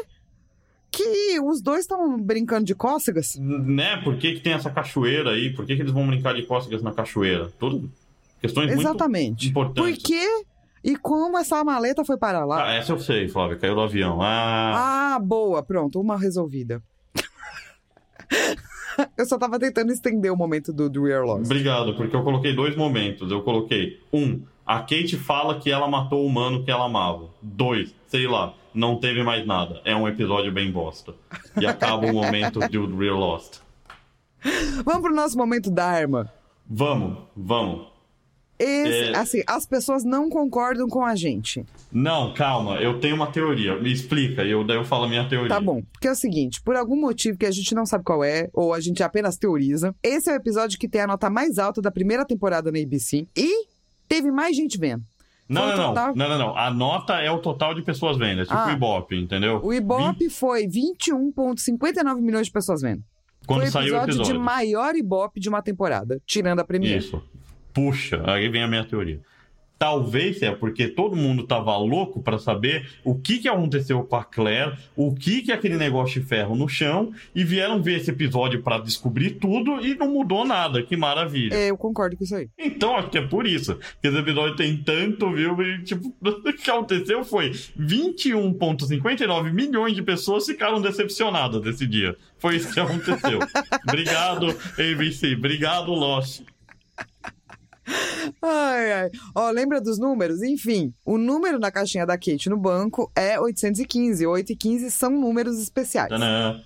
[0.90, 3.36] que os dois estão brincando de cócegas?
[3.38, 3.96] Né?
[3.98, 5.52] Por que, que tem essa cachoeira aí?
[5.52, 7.50] Por que, que eles vão brincar de cócegas na cachoeira?
[7.58, 7.90] Tudo
[8.40, 9.44] questões Exatamente.
[9.44, 9.96] muito importantes.
[9.96, 10.44] Por que
[10.82, 12.66] e como essa maleta foi para lá?
[12.66, 13.56] Ah, essa eu sei, Flávia.
[13.56, 14.20] Caiu do avião.
[14.22, 16.82] Ah, Ah, boa, pronto, uma resolvida.
[19.16, 21.44] eu só tava tentando estender o momento do, do Real Lost.
[21.44, 23.30] obrigado, porque eu coloquei dois momentos.
[23.30, 27.28] Eu coloquei, um, a Kate fala que ela matou o humano que ela amava.
[27.42, 29.80] Dois, sei lá, não teve mais nada.
[29.84, 31.12] É um episódio bem bosta.
[31.60, 33.58] E acaba o momento do Real Lost.
[34.84, 36.32] Vamos pro nosso momento da arma.
[36.68, 37.88] Vamos, vamos.
[38.60, 39.16] Esse, É.
[39.16, 41.64] assim, as pessoas não concordam com a gente.
[41.90, 43.74] Não, calma, eu tenho uma teoria.
[43.80, 45.48] Me explica, e eu, daí eu falo a minha teoria.
[45.48, 45.82] Tá bom.
[45.90, 48.72] Porque é o seguinte, por algum motivo que a gente não sabe qual é, ou
[48.74, 51.90] a gente apenas teoriza, esse é o episódio que tem a nota mais alta da
[51.90, 53.66] primeira temporada na ABC e
[54.10, 55.04] teve mais gente vendo.
[55.48, 56.56] Não, não, não, total- não, não, não.
[56.56, 58.40] A nota é o total de pessoas vendo.
[58.42, 58.66] É tipo Ah.
[58.68, 59.60] o Ibope, entendeu?
[59.64, 63.02] O Ibope foi 21,59 milhões de pessoas vendo.
[63.46, 64.32] Quando foi o saiu o episódio, episódio.
[64.34, 66.98] de maior Ibope de uma temporada, tirando a Premiere.
[66.98, 67.22] Isso.
[67.72, 69.20] Puxa, aí vem a minha teoria.
[69.80, 74.22] Talvez é porque todo mundo tava louco pra saber o que, que aconteceu com a
[74.22, 78.10] Claire, o que, que é aquele negócio de ferro no chão, e vieram ver esse
[78.10, 80.82] episódio pra descobrir tudo e não mudou nada.
[80.82, 81.54] Que maravilha.
[81.54, 82.46] É, eu concordo com isso aí.
[82.58, 85.58] Então, acho que é por isso que esse episódio tem tanto, viu?
[85.62, 92.14] E, tipo, o que aconteceu foi 21,59 milhões de pessoas ficaram decepcionadas desse dia.
[92.36, 93.38] Foi isso que aconteceu.
[93.88, 95.34] Obrigado, ABC.
[95.34, 96.42] Obrigado, Lost.
[98.42, 99.10] Ai, ai.
[99.34, 100.42] Ó, lembra dos números?
[100.42, 104.26] Enfim, o número na caixinha da Kate no banco é 815.
[104.26, 106.08] 8 e 15 são números especiais.
[106.08, 106.60] Tadã.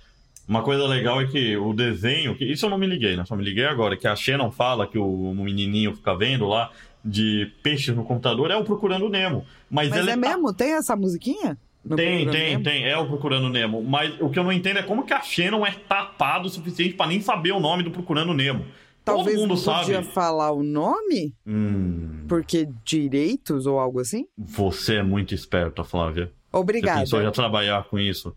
[0.47, 3.25] Uma coisa legal é que o desenho, que isso eu não me liguei, né?
[3.25, 6.69] Só me liguei agora, que a Shannon fala que o menininho fica vendo lá
[7.03, 9.43] de peixes no computador é o Procurando Nemo.
[9.69, 10.53] Mas, Mas é tá- mesmo?
[10.53, 11.57] Tem essa musiquinha?
[11.83, 12.63] No Tem, tem, mesmo?
[12.63, 12.85] tem.
[12.87, 13.83] É o Procurando Nemo.
[13.83, 16.93] Mas o que eu não entendo é como que a Shannon é tapada o suficiente
[16.95, 18.65] pra nem saber o nome do Procurando Nemo.
[19.05, 20.07] Talvez Todo mundo não podia sabe.
[20.13, 21.33] falar o nome?
[21.45, 24.25] Hum, Porque direitos ou algo assim?
[24.37, 26.25] você é muito esperta, Flávia.
[26.51, 26.99] Você Obrigada.
[27.01, 28.35] pensou já trabalhar com isso?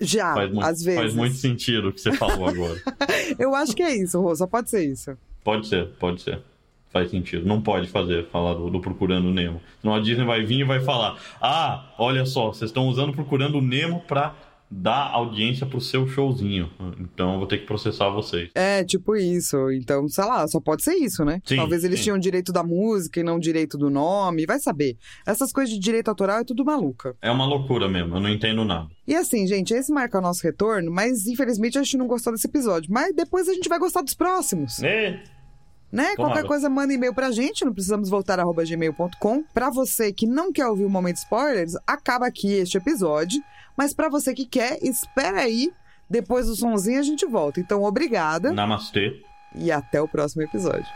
[0.00, 1.00] Já, faz, mu- às vezes.
[1.00, 2.80] faz muito sentido o que você falou agora.
[3.38, 5.16] Eu acho que é isso, Rô, só pode ser isso.
[5.44, 6.40] Pode ser, pode ser.
[6.92, 7.46] Faz sentido.
[7.46, 9.60] Não pode fazer, falar do, do Procurando Nemo.
[9.80, 13.60] Senão a Disney vai vir e vai falar: Ah, olha só, vocês estão usando Procurando
[13.62, 14.34] Nemo pra
[14.70, 16.70] dar audiência pro seu showzinho.
[17.00, 18.50] Então eu vou ter que processar vocês.
[18.54, 19.70] É, tipo isso.
[19.72, 21.40] Então, sei lá, só pode ser isso, né?
[21.44, 22.04] Sim, Talvez eles sim.
[22.04, 24.96] tinham direito da música e não direito do nome, vai saber.
[25.26, 27.16] Essas coisas de direito autoral é tudo maluca.
[27.20, 28.88] É uma loucura mesmo, eu não entendo nada.
[29.06, 32.46] E assim, gente, esse marca o nosso retorno, mas infelizmente a gente não gostou desse
[32.46, 32.92] episódio.
[32.92, 34.80] Mas depois a gente vai gostar dos próximos.
[34.82, 35.20] É,
[35.92, 36.14] Né?
[36.14, 36.34] Tomara.
[36.34, 39.42] Qualquer coisa, manda e-mail pra gente, não precisamos voltar arroba gmail.com.
[39.52, 43.42] Pra você que não quer ouvir o Momento Spoilers, acaba aqui este episódio.
[43.76, 45.72] Mas pra você que quer, espera aí.
[46.08, 47.60] Depois do sonzinho a gente volta.
[47.60, 49.22] Então, obrigada namastê.
[49.54, 50.86] e até o próximo episódio.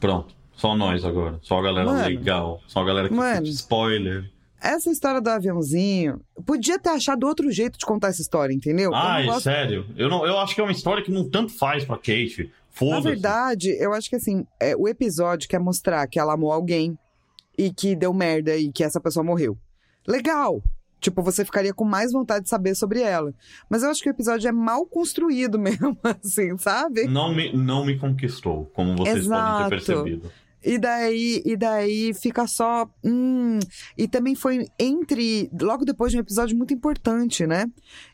[0.00, 0.34] Pronto.
[0.56, 1.38] Só nós agora.
[1.42, 2.04] Só a galera Mano.
[2.08, 2.60] legal.
[2.66, 3.46] Só a galera que Mano.
[3.46, 4.30] spoiler.
[4.60, 8.90] Essa história do aviãozinho, podia ter achado outro jeito de contar essa história, entendeu?
[8.90, 9.86] Eu Ai, gosto- sério.
[9.96, 12.44] Eu, não, eu acho que é uma história que não tanto faz pra Kate.
[12.44, 13.08] Na Foda-se.
[13.08, 16.98] verdade, eu acho que assim, é, o episódio quer mostrar que ela amou alguém
[17.56, 19.56] e que deu merda e que essa pessoa morreu.
[20.06, 20.60] Legal!
[21.00, 23.32] Tipo, você ficaria com mais vontade de saber sobre ela.
[23.68, 27.06] Mas eu acho que o episódio é mal construído mesmo, assim, sabe?
[27.06, 29.62] Não me, não me conquistou, como vocês Exato.
[29.62, 30.32] podem ter percebido.
[30.64, 32.88] E daí, e daí fica só.
[33.04, 33.60] Hum,
[33.96, 35.48] e também foi entre.
[35.60, 37.66] Logo depois de um episódio muito importante, né?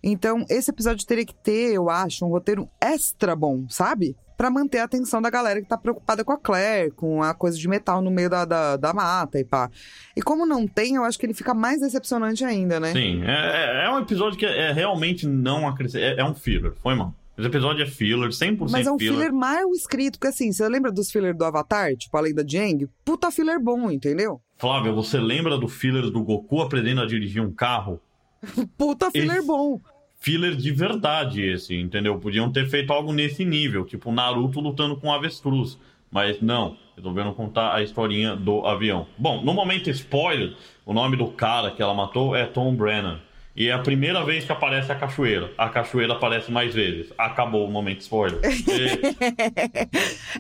[0.03, 4.15] Então, esse episódio teria que ter, eu acho, um roteiro extra bom, sabe?
[4.37, 7.57] Pra manter a atenção da galera que tá preocupada com a Claire, com a coisa
[7.57, 9.71] de metal no meio da, da, da mata e pá.
[10.17, 12.93] E como não tem, eu acho que ele fica mais decepcionante ainda, né?
[12.93, 16.05] Sim, é, é- é um episódio que é, é realmente não acrescenta.
[16.05, 17.15] É, é um filler, foi mal.
[17.37, 20.93] Esse episódio é filler, 100% Mas é um filler mal escrito, porque assim, você lembra
[20.93, 22.89] dos fillers do Avatar, tipo além da Jang?
[23.05, 24.41] Puta filler bom, entendeu?
[24.57, 28.01] Flávio, você lembra do filler do Goku aprendendo a dirigir um carro?
[28.79, 29.81] Puta filler Esse- bom.
[30.25, 32.19] Filler de verdade esse, entendeu?
[32.19, 35.79] Podiam ter feito algo nesse nível, tipo Naruto lutando com avestruz.
[36.11, 39.07] Mas não, resolveram contar a historinha do avião.
[39.19, 40.55] Bom, no momento spoiler,
[40.87, 43.21] o nome do cara que ela matou é Tom Brennan.
[43.55, 45.53] E é a primeira vez que aparece a cachoeira.
[45.59, 47.13] A cachoeira aparece mais vezes.
[47.19, 48.41] Acabou o momento spoiler.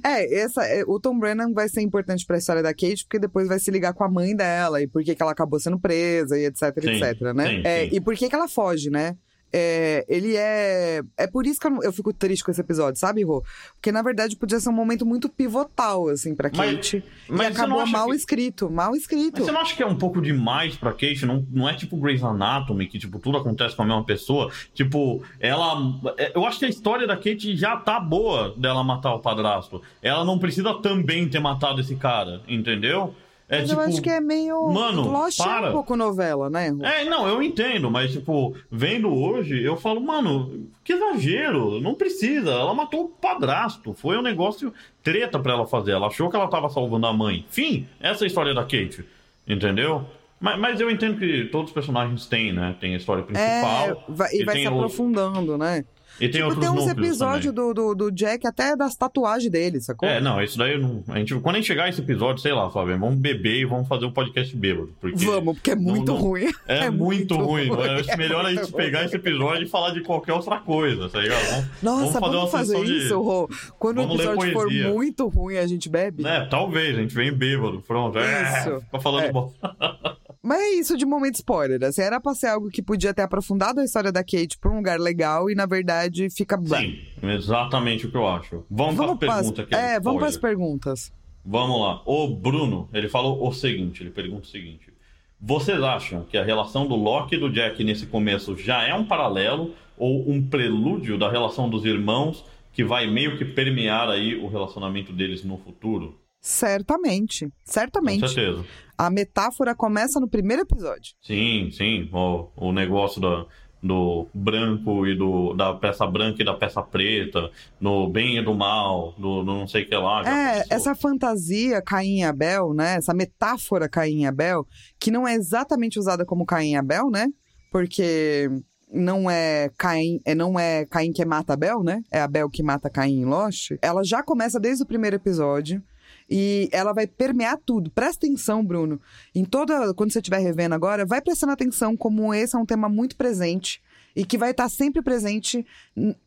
[0.02, 3.48] É, essa, é, o Tom Brennan vai ser importante pra história da Kate, porque depois
[3.48, 6.38] vai se ligar com a mãe dela e por que que ela acabou sendo presa
[6.38, 7.48] e etc, Sim, etc, né?
[7.48, 7.96] sim, É, sim.
[7.96, 9.16] E por que que ela foge, né?
[9.56, 11.00] É, ele é.
[11.16, 13.44] É por isso que eu, eu fico triste com esse episódio, sabe, Rô?
[13.74, 17.04] Porque na verdade podia ser um momento muito pivotal, assim, pra Mas- Kate.
[17.28, 19.34] mas e acabou mal que- escrito, mal escrito.
[19.36, 21.24] Mas você não acha que é um pouco demais pra Kate?
[21.24, 24.50] Não, não é tipo Grey's Anatomy, que tipo, tudo acontece com a mesma pessoa.
[24.74, 25.76] Tipo, ela.
[26.18, 29.80] é, Eu acho que a história da Kate já tá boa dela matar o padrasto.
[30.02, 33.14] Ela não precisa também ter matado esse cara, entendeu?
[33.54, 33.80] É Mas tipo.
[33.80, 34.68] eu acho que é meio.
[34.70, 35.68] mano, Lost é para.
[35.70, 36.68] um pouco novela, né?
[36.82, 42.50] É, não, eu entendo, mas, tipo, vendo hoje, eu falo, mano, que exagero, não precisa.
[42.50, 43.94] Ela matou o padrasto.
[43.94, 45.92] Foi um negócio treta pra ela fazer.
[45.92, 47.44] Ela achou que ela tava salvando a mãe.
[47.50, 49.04] Fim, essa é a história da Kate.
[49.46, 50.04] Entendeu?
[50.40, 52.74] Mas, mas eu entendo que todos os personagens têm, né?
[52.80, 54.04] Tem a história É, principal.
[54.08, 55.84] vai- e, e vai se aprofundando, né?
[56.20, 59.80] E tem Tipo, outros tem uns episódios do, do, do Jack até das tatuagens dele,
[59.80, 60.08] sacou?
[60.08, 61.02] É, não, isso daí não.
[61.08, 63.88] A gente, quando a gente chegar esse episódio, sei lá, Fábio, vamos beber e vamos
[63.88, 64.90] fazer um podcast bêbado.
[65.00, 66.52] Porque Vamos, porque é muito não- ruim.
[66.68, 67.66] É, muito, ruim.
[67.68, 69.06] Eu acho melhor a gente muito pegar ruim.
[69.06, 71.44] esse episódio e falar de qualquer outra coisa, tá ligado?
[71.50, 73.48] Vamos, Nossa, vamos uma fazer, sessão de- isso, Rô.
[73.78, 76.24] Quando Vamos o episódio for muito ruim, a gente bebe.
[76.26, 78.18] É, talvez, a gente vem bêbado, pronto.
[78.18, 78.80] É, Isso.
[78.82, 79.32] fica falando É.
[79.32, 79.52] bom.
[80.44, 81.82] Mas é isso de momento spoiler.
[81.82, 84.76] Assim, era pra ser algo que podia ter aprofundado a história da Kate pra um
[84.76, 86.56] lugar legal e, na verdade, fica.
[86.56, 86.78] blá.
[86.78, 88.64] Sim, exatamente o que eu acho.
[88.70, 89.74] Vamos, Vamos para as pras- perguntas aqui.
[89.74, 90.58] É, vamos para as spoiler.
[90.58, 91.12] perguntas.
[91.44, 92.02] Vamos lá.
[92.06, 94.92] O Bruno, ele falou o seguinte, ele pergunta o seguinte.
[95.40, 99.04] Vocês acham que a relação do Loki e do Jack nesse começo já é um
[99.04, 104.48] paralelo ou um prelúdio da relação dos irmãos que vai meio que permear aí o
[104.48, 106.18] relacionamento deles no futuro?
[106.44, 107.46] Certamente.
[107.46, 108.28] Com Certamente.
[108.28, 108.62] certeza.
[108.98, 111.14] A metáfora começa no primeiro episódio.
[111.22, 112.10] Sim, sim.
[112.12, 113.46] O, o negócio da,
[113.82, 118.52] do branco e do, da peça branca e da peça preta, no bem e do
[118.52, 120.20] mal, do, do não sei o que lá.
[120.20, 120.76] É, começou.
[120.76, 122.96] essa fantasia Caim e Abel, né?
[122.96, 124.66] Essa metáfora Caim e Abel,
[125.00, 127.26] que não é exatamente usada como Caim e Abel, né?
[127.72, 128.50] Porque
[128.92, 132.02] não é Caim, é, não é Caim que mata Abel, né?
[132.12, 133.70] É Abel que mata Caim em Lost.
[133.80, 135.82] Ela já começa desde o primeiro episódio.
[136.28, 137.90] E ela vai permear tudo.
[137.90, 139.00] Presta atenção, Bruno.
[139.34, 139.92] Em toda.
[139.94, 143.82] Quando você estiver revendo agora, vai prestando atenção como esse é um tema muito presente
[144.16, 145.66] E que vai estar sempre presente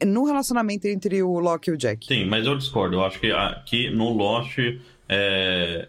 [0.05, 2.05] no relacionamento entre o Loki e o Jack.
[2.05, 2.97] Sim, mas eu discordo.
[2.97, 4.57] Eu acho que aqui no Lost
[5.09, 5.87] é,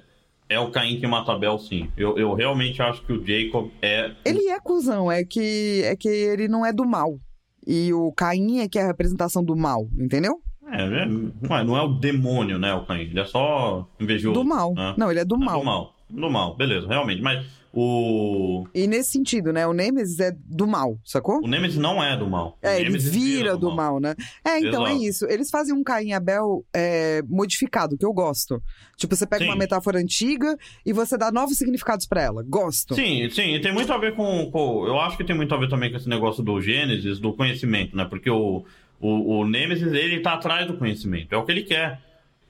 [0.48, 1.90] é o Caim que mata a Bel, sim.
[1.96, 4.12] Eu, eu realmente acho que o Jacob é.
[4.24, 7.18] Ele é cuzão, é que, é que ele não é do mal.
[7.66, 10.40] E o Caim é que é a representação do mal, entendeu?
[10.72, 13.02] É, é- não, é, é o demônio, né, o Caim.
[13.02, 14.34] Ele é só invejoso.
[14.34, 14.74] Do mal.
[14.74, 14.94] né?
[14.96, 15.58] Não, ele é do É mal.
[15.60, 15.94] do mal.
[16.10, 17.20] Do mal, beleza, realmente.
[17.20, 18.66] Mas o.
[18.74, 19.66] E nesse sentido, né?
[19.66, 21.44] O Nemesis é do mal, sacou?
[21.44, 22.58] O Nemesis não é do mal.
[22.62, 24.14] O É, ele Nemesis vira do mal, né?
[24.44, 25.04] É, então é Exato.
[25.04, 25.26] isso.
[25.26, 28.62] Eles fazem um Caim Abel é, modificado, que eu gosto.
[28.96, 29.50] Tipo, você pega Sim.
[29.50, 32.42] uma metáfora antiga e você dá novos significados pra ela.
[32.42, 32.94] Gosto.
[32.94, 35.58] Sim, sim, e tem muito a ver com, com- Eu acho que tem muito a
[35.58, 38.06] ver também com esse negócio do Gênesis, do conhecimento, né?
[38.08, 38.64] Porque o,
[39.00, 42.00] o, o Nemesis, ele tá atrás do conhecimento, é o que ele quer.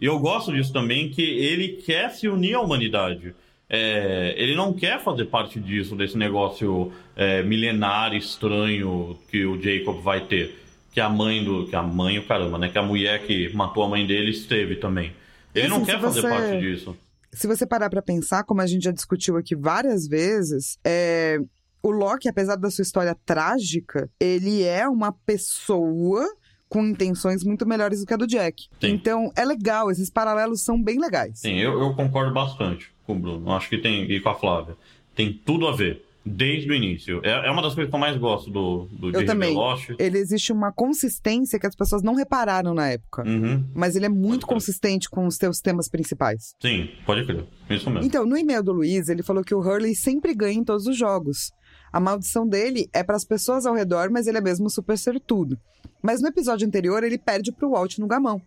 [0.00, 3.34] E eu gosto disso também, que ele quer se unir à humanidade.
[3.68, 10.00] É, ele não quer fazer parte disso, desse negócio é, milenar, estranho que o Jacob
[10.00, 10.54] vai ter.
[10.92, 11.66] Que a mãe do.
[11.66, 12.68] Que a mãe, o caramba, né?
[12.70, 15.12] Que a mulher que matou a mãe dele esteve também.
[15.54, 16.96] Ele E não assim, quer fazer você- parte disso.
[17.32, 21.38] Se você parar pra pensar, como a gente já discutiu aqui várias vezes, é,
[21.82, 26.24] o Loki, apesar da sua história trágica, ele é uma pessoa
[26.68, 28.68] com intenções muito melhores do que a do Jack.
[28.80, 28.88] Sim.
[28.88, 31.40] Então, é legal, esses paralelos são bem legais.
[31.40, 33.52] Sim, eu, eu concordo bastante com o Bruno.
[33.52, 34.10] Acho que tem.
[34.10, 34.76] E com a Flávia.
[35.14, 36.04] Tem tudo a ver.
[36.30, 37.22] Desde o início.
[37.24, 39.56] É, é uma das coisas que eu mais gosto do, do Eu também.
[39.98, 43.26] Ele existe uma consistência que as pessoas não repararam na época.
[43.26, 43.64] Uhum.
[43.74, 46.54] Mas ele é muito consistente com os seus temas principais.
[46.60, 47.46] Sim, pode crer.
[47.70, 48.06] Isso mesmo.
[48.06, 50.98] Então, no e-mail do Luiz, ele falou que o Hurley sempre ganha em todos os
[50.98, 51.50] jogos.
[51.92, 55.58] A maldição dele é para as pessoas ao redor, mas ele é mesmo super sortudo.
[56.02, 58.40] Mas no episódio anterior, ele perde pro Walt no gamão.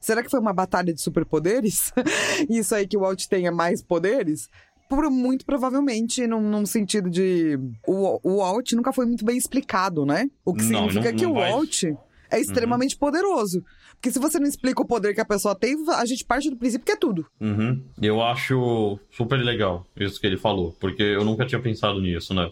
[0.00, 1.92] Será que foi uma batalha de superpoderes?
[2.48, 4.48] Isso aí que o Walt tenha mais poderes?
[4.88, 7.58] Por, muito provavelmente, num, num sentido de.
[7.86, 10.30] O, o Walt nunca foi muito bem explicado, né?
[10.44, 11.84] O que Não, significa não- que não o vai- Walt
[12.30, 13.62] é extremamente poderoso.
[13.94, 16.56] Porque se você não explica o poder que a pessoa tem, a gente parte do
[16.56, 17.26] princípio que é tudo.
[17.40, 17.82] Uhum.
[18.00, 22.48] Eu acho super legal isso que ele falou, porque eu nunca tinha pensado nisso, né?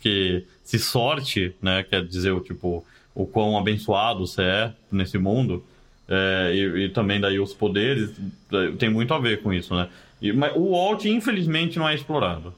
[0.00, 2.84] Que se sorte, né, quer dizer o tipo
[3.14, 5.64] o quão abençoado você é nesse mundo,
[6.08, 8.12] é, e, e também daí os poderes
[8.52, 9.88] é, tem muito a ver com isso, né?
[10.22, 12.54] E, mas o Walt infelizmente não é explorado.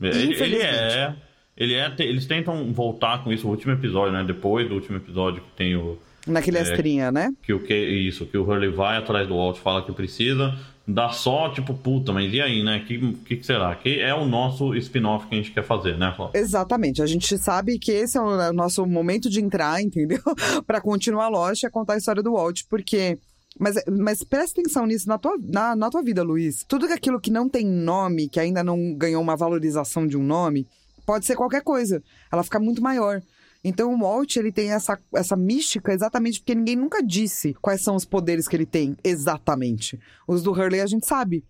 [0.00, 1.14] Ele, ele é,
[1.56, 4.22] ele é, te- eles tentam voltar com isso no último episódio, né?
[4.24, 6.62] Depois do último episódio que tem o Naquele É.
[6.62, 7.30] estrinha, né?
[7.42, 10.56] que o que isso, que o Hurley vai atrás do Walt, fala que precisa,
[10.86, 12.84] dá só, tipo, puta, mas e aí, né?
[12.86, 13.74] Que que, que será?
[13.74, 16.38] Que é o nosso spin-off que a gente quer fazer, né, Flávio?
[16.38, 17.02] Exatamente.
[17.02, 20.22] A gente sabe que esse é o é o nosso momento de entrar, entendeu?
[20.66, 23.18] Pra continuar Lost e contar a história do Walt, porque.
[23.58, 26.62] Mas, mas presta atenção nisso na tua, na, na tua vida, Luiz.
[26.68, 30.66] Tudo aquilo que não tem nome, que ainda não ganhou uma valorização de um nome,
[31.06, 32.02] pode ser qualquer coisa.
[32.30, 33.22] Ela fica muito maior.
[33.68, 37.96] Então o Walt, ele tem essa, essa mística exatamente porque ninguém nunca disse quais são
[37.96, 39.98] os poderes que ele tem exatamente.
[40.24, 41.44] Os do Hurley a gente sabe.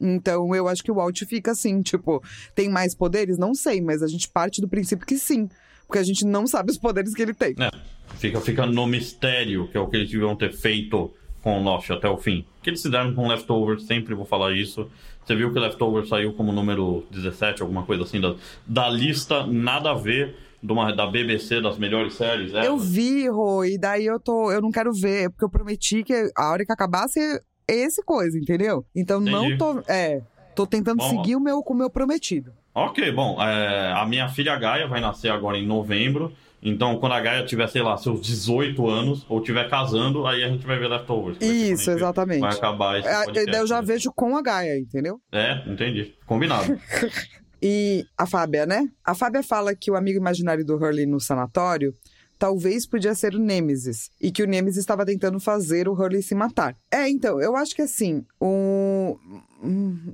[0.00, 2.20] Então eu acho que o Walt fica assim, tipo,
[2.56, 3.38] tem mais poderes?
[3.38, 5.48] Não sei, mas a gente parte do princípio que sim.
[5.86, 7.54] Porque a gente não sabe os poderes que ele tem.
[7.60, 7.70] É,
[8.16, 12.08] fica, fica no mistério, que é o que eles deviam ter feito com Lost até
[12.08, 12.44] o fim.
[12.58, 14.90] O que eles fizeram com Leftovers, sempre vou falar isso.
[15.24, 18.34] Você viu que Leftovers saiu como número 17, alguma coisa assim, da,
[18.66, 22.52] da lista nada a ver de uma, da BBC, das melhores séries.
[22.54, 24.50] É, Eu vi, Rô, e daí eu tô.
[24.52, 27.40] Eu não quero ver, porque eu prometi que a hora que acabasse é
[27.74, 28.84] esse coisa, entendeu?
[28.94, 29.58] Então não Entendi.
[29.58, 29.82] tô.
[29.88, 30.20] É.
[30.54, 32.52] Tô tentando Vamos seguir o meu, com o meu prometido.
[32.74, 36.32] Ok, bom, é, a minha filha Gaia vai nascer agora em novembro.
[36.62, 40.48] Então, quando a Gaia tiver, sei lá, seus 18 anos, ou tiver casando, aí a
[40.48, 41.38] gente vai ver Leftovers.
[41.40, 42.40] A Isso, exatamente.
[42.40, 43.86] Vai acabar esse É, podcast, daí eu já né?
[43.86, 45.18] vejo com a Gaia, entendeu?
[45.32, 46.14] É, entendi.
[46.26, 46.78] Combinado.
[47.62, 48.88] E a Fábia, né?
[49.04, 51.94] A Fábia fala que o amigo imaginário do Hurley no sanatório
[52.40, 54.10] talvez podia ser o Nemesis.
[54.18, 56.74] E que o Nemesis estava tentando fazer o Hurley se matar.
[56.90, 58.24] É, então, eu acho que assim,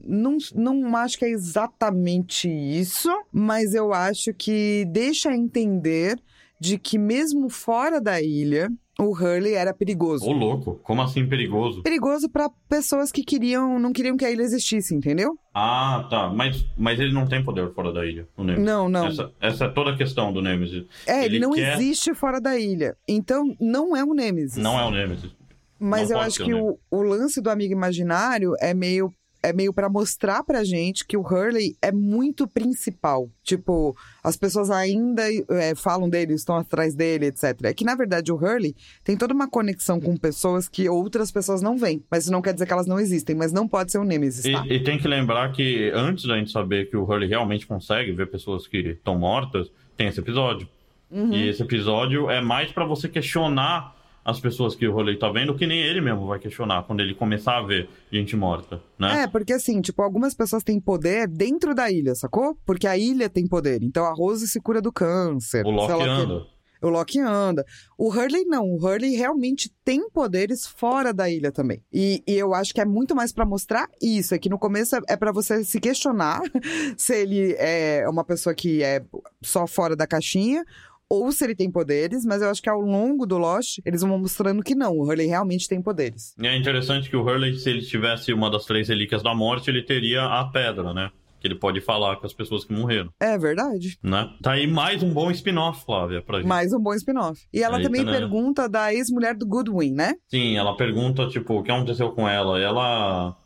[0.04, 6.20] Não, não acho que é exatamente isso, mas eu acho que deixa entender
[6.60, 8.68] de que mesmo fora da ilha,
[8.98, 10.24] o Hurley era perigoso.
[10.24, 11.82] Ô, louco, como assim perigoso?
[11.82, 15.38] Perigoso para pessoas que queriam, não queriam que a ilha existisse, entendeu?
[15.54, 16.28] Ah, tá.
[16.30, 18.64] Mas, mas ele não tem poder fora da ilha, o Nemesis.
[18.66, 19.06] Não, não.
[19.06, 20.84] Essa, essa é toda a questão do Nemesis.
[21.06, 22.96] É, ele, não quer- existe fora da ilha.
[23.06, 24.56] Então, não é o Nemesis.
[24.56, 25.30] Não é o Nemesis.
[25.78, 29.12] Mas não eu acho que o, o lance do amigo imaginário é meio
[29.46, 33.30] é meio para mostrar pra gente que o Hurley é muito principal.
[33.42, 37.56] Tipo, as pessoas ainda é, falam dele, estão atrás dele, etc.
[37.64, 38.74] É que, na verdade, o Hurley
[39.04, 42.02] tem toda uma conexão com pessoas que outras pessoas não veem.
[42.10, 44.44] Mas isso não quer dizer que elas não existem, mas não pode ser o Nemesis,
[44.44, 44.66] E, tá?
[44.66, 48.26] e tem que lembrar que antes da gente saber que o Hurley realmente consegue ver
[48.26, 50.68] pessoas que estão mortas, tem esse episódio.
[51.10, 51.32] Uhum.
[51.32, 53.95] E esse episódio é mais pra você questionar
[54.26, 57.14] as pessoas que o Hurley tá vendo, que nem ele mesmo vai questionar quando ele
[57.14, 59.22] começar a ver gente morta, né?
[59.22, 62.58] É, porque assim, tipo, algumas pessoas têm poder dentro da ilha, sacou?
[62.66, 63.84] Porque a ilha tem poder.
[63.84, 65.64] Então a Rose se cura do câncer.
[65.64, 66.46] o Loki o anda.
[66.82, 67.64] O Loki anda.
[67.96, 68.64] O Hurley não.
[68.64, 71.80] O Hurley realmente tem poderes fora da ilha também.
[71.92, 74.34] E, e eu acho que é muito mais pra mostrar isso.
[74.34, 76.40] É que no começo é, é para você se questionar
[76.98, 79.04] se ele é uma pessoa que é
[79.40, 80.64] só fora da caixinha.
[81.08, 84.18] Ou se ele tem poderes, mas eu acho que ao longo do Lost, eles vão
[84.18, 86.34] mostrando que não, o Hurley realmente tem poderes.
[86.40, 89.70] E é interessante que o Hurley, se ele tivesse uma das três relíquias da morte,
[89.70, 91.10] ele teria a pedra, né?
[91.40, 93.96] Que ele pode falar com as pessoas que morreram, É verdade.
[94.02, 94.28] né?
[94.42, 96.48] Tá aí mais um bom spin-off, Flávia, pra gente.
[96.48, 97.40] Mais um bom spin-off.
[97.52, 98.10] E ela também né?
[98.12, 100.14] pergunta da ex-mulher do Goodwin, né?
[100.28, 102.58] Sim, ela pergunta, tipo, o que aconteceu com ela?
[102.58, 103.36] Ela.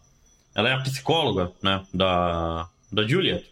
[0.54, 1.82] Ela é a psicóloga, né?
[1.92, 2.68] Da.
[2.90, 3.44] Da Juliet.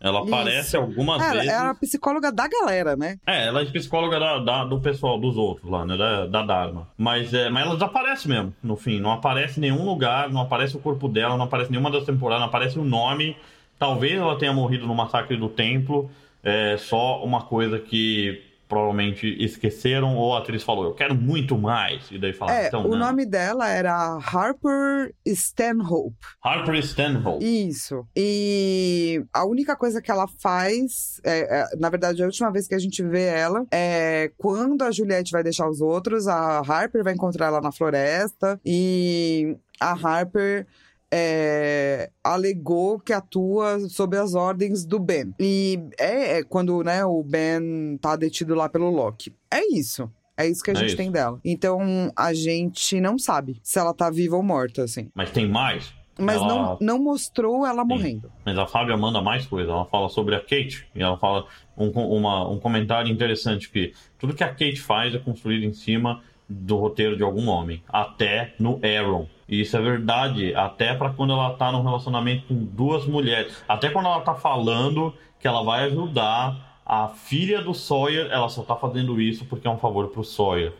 [0.00, 0.28] Ela Isso.
[0.34, 1.48] aparece algumas Ela, vezes.
[1.48, 3.18] ela é a psicóloga da galera, né?
[3.26, 5.96] É, ela é psicóloga da, da- do pessoal, dos outros lá, né?
[5.96, 6.88] Da, da Dharma.
[6.96, 8.98] Mas, é, mas ela desaparece mesmo, no fim.
[8.98, 12.40] Não aparece em nenhum lugar, não aparece o corpo dela, não aparece nenhuma das temporadas,
[12.40, 13.36] não aparece o nome.
[13.78, 16.10] Talvez ela tenha morrido no massacre do templo.
[16.42, 22.08] É só uma coisa que provavelmente esqueceram ou a atriz falou, eu quero muito mais.
[22.08, 26.16] E daí falaram, é, então, o nome dela era Harper Stanhope.
[26.40, 27.44] Harper Stanhope.
[27.44, 28.06] Isso.
[28.16, 32.74] E a única coisa que ela faz, é, é, na verdade, a última vez que
[32.74, 37.12] a gente vê ela é quando a Juliette vai deixar os outros, a Harper vai
[37.12, 40.64] encontrar ela na floresta e a Harper.
[41.12, 45.34] É, alegou que atua sob as ordens do Ben.
[45.38, 49.32] E é, é quando né, o Ben tá detido lá pelo Loki.
[49.50, 50.10] É isso.
[50.36, 50.96] É isso que a É gente isso.
[50.96, 51.38] tem dela.
[51.44, 55.10] Então a gente não sabe se ela tá viva ou morta, assim.
[55.14, 55.92] Mas tem mais?
[56.18, 58.30] Mas Ela- não, não mostrou ela morrendo.
[58.44, 59.70] Mas a Fábia manda mais coisa.
[59.70, 60.86] Ela fala sobre a Kate.
[60.94, 61.46] E ela fala
[61.76, 66.22] um, uma- um comentário interessante que tudo que a Kate faz é construído em cima
[66.50, 67.82] do roteiro de algum homem.
[67.88, 69.26] Até no Aaron.
[69.48, 70.54] E isso é verdade.
[70.54, 73.62] Até pra quando ela tá num relacionamento com duas mulheres.
[73.68, 78.28] Até quando ela tá falando que ela vai ajudar a filha do Sawyer.
[78.30, 80.72] Ela só tá fazendo isso porque é um favor pro Sawyer.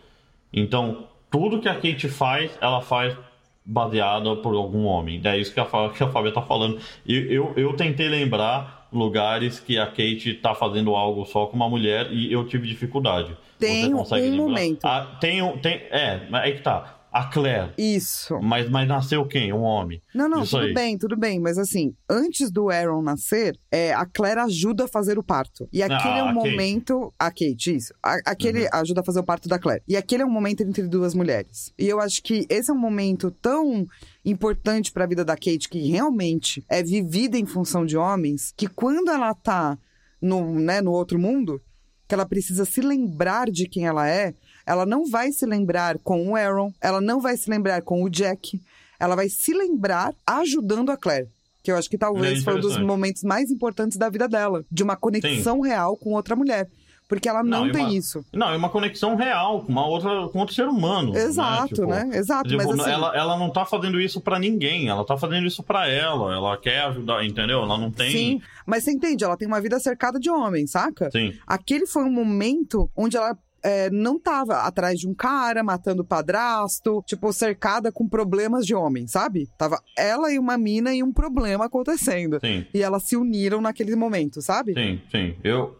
[0.52, 3.16] Então, tudo que a Kate faz, ela faz
[3.64, 5.20] baseada por algum homem.
[5.22, 6.80] É isso que a, que a Fábia tá falando.
[7.06, 12.12] Eu, eu tentei lembrar lugares que a Kate tá fazendo algo só com uma mulher
[12.12, 13.36] e eu tive dificuldade.
[13.59, 14.47] Tem Você consegue um lembrar?
[14.49, 14.84] momento.
[14.84, 16.99] Ah, tem, um- tem, é, mas aí que tá.
[17.12, 17.72] A Claire.
[17.76, 18.38] Isso.
[18.40, 19.52] Mas, mas nasceu quem?
[19.52, 20.00] Um homem.
[20.14, 20.74] Não, não, Isso tudo aí.
[20.74, 21.40] bem, tudo bem.
[21.40, 25.68] Mas assim, antes do Aaron nascer, é, a Claire ajuda a fazer o parto.
[25.72, 26.50] E aquele é Ah, um a Kate.
[26.50, 27.12] momento.
[27.18, 27.92] A Kate, isso.
[28.02, 28.68] A- aquele Uhum.
[28.72, 29.82] ajuda a fazer o parto da Claire.
[29.88, 31.72] E aquele é um momento entre duas mulheres.
[31.78, 33.86] E eu acho que esse é um momento tão
[34.24, 39.11] importante pra vida da Kate, que realmente é vivida em função de homens, que quando
[39.11, 39.76] ela tá
[40.22, 41.61] no, né, no outro mundo,
[42.06, 44.34] que ela precisa se lembrar de quem ela é,
[44.70, 48.08] ela não vai se lembrar com o Aaron, ela não vai se lembrar com o
[48.08, 48.60] Jack,
[49.00, 51.28] ela vai se lembrar ajudando a Claire.
[51.62, 54.64] Que eu acho que talvez É foi um dos momentos mais importantes da vida dela,
[54.70, 56.68] de uma conexão real com outra mulher.
[57.08, 58.24] Porque ela não, Não, tem uma- isso.
[58.32, 61.16] Não, é uma conexão real com uma outra, com outro ser humano.
[61.18, 61.96] Exato, né?
[61.96, 62.04] né?
[62.04, 65.16] Tipo, Exato, Tipo, mas assim, ela, ela não tá fazendo isso pra ninguém, ela tá
[65.18, 66.32] fazendo isso pra ela.
[66.32, 67.62] Ela quer ajudar, entendeu?
[67.64, 68.10] Ela não tem.
[68.12, 68.42] sim.
[68.64, 71.10] Mas você entende, ela tem uma vida cercada de homens, saca?
[71.10, 71.34] Sim.
[71.44, 76.04] Aquele foi um momento onde ela é, não tava atrás de um cara, matando o
[76.04, 79.48] padrasto, tipo, cercada com problemas de homem, sabe?
[79.58, 82.38] Tava ela e uma mina e um problema acontecendo.
[82.40, 84.72] Sim, E elas se uniram naquele momento, sabe?
[84.74, 85.36] sim, sim.
[85.44, 85.78] Eu,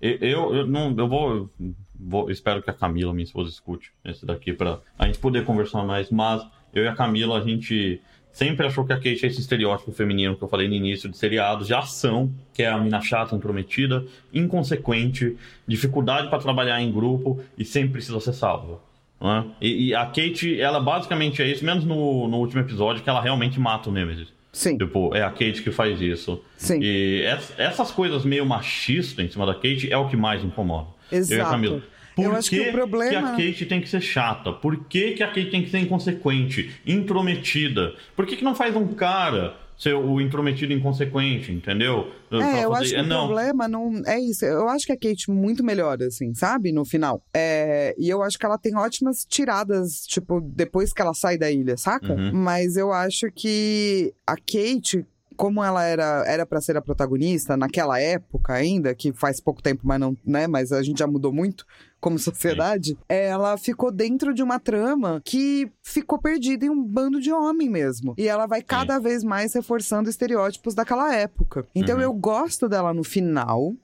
[0.00, 1.50] eu, eu, não, eu vou,
[1.98, 5.82] vou, espero que a Camila, minha esposa, escute esse daqui pra a gente poder conversar
[5.84, 6.10] mais.
[6.10, 8.00] Mas eu e a Camila, a gente
[8.36, 11.16] sempre achou que a Kate é esse estereótipo feminino que eu falei no início de
[11.16, 17.40] seriados de ação, que é a mina chata, intrometida, inconsequente, dificuldade pra trabalhar em grupo
[17.56, 18.80] e sempre precisa ser salva.
[19.20, 19.44] não é?
[19.60, 23.20] E, e a Kate, ela basicamente é isso, menos no, no último episódio, que ela
[23.20, 24.28] realmente mata o Nemesis.
[24.52, 26.40] Sim, Tipo, é a Kate que faz isso.
[26.56, 26.78] sim.
[26.82, 30.88] E ess- essas coisas meio machistas em cima da Kate é o que mais incomoda.
[31.12, 31.50] Eu e a Exato.
[31.50, 31.82] Camila.
[32.16, 34.50] Por Eu acho que o problema- que a Kate tem que ser chata?
[34.50, 37.94] Por que, que a Kate tem que ser inconsequente, intrometida?
[38.16, 42.10] Por que, que não faz um cara ser o intrometido inconsequente, entendeu?
[42.30, 43.26] Pra É, eu fazer- acho que é, o não.
[43.26, 44.42] problema não é isso.
[44.46, 46.72] Eu acho que a Kate muito melhor, assim, sabe?
[46.72, 47.22] No final.
[47.34, 51.50] É, e eu acho que ela tem ótimas tiradas, tipo, depois que ela sai da
[51.50, 52.14] ilha, saca?
[52.14, 52.32] Uhum.
[52.32, 55.04] Mas eu acho que a Kate.
[55.36, 59.82] Como ela era era para ser a protagonista naquela época ainda, que faz pouco tempo,
[59.84, 60.46] mas não, né?
[60.46, 61.64] Mas a gente já mudou muito
[62.00, 62.96] como sociedade.
[63.08, 68.14] Ela ficou dentro de uma trama que ficou perdida em um bando de homem mesmo.
[68.16, 71.66] E ela vai cada vez mais reforçando estereótipos daquela época.
[71.74, 72.02] Então Uhum.
[72.02, 73.74] eu gosto dela no final.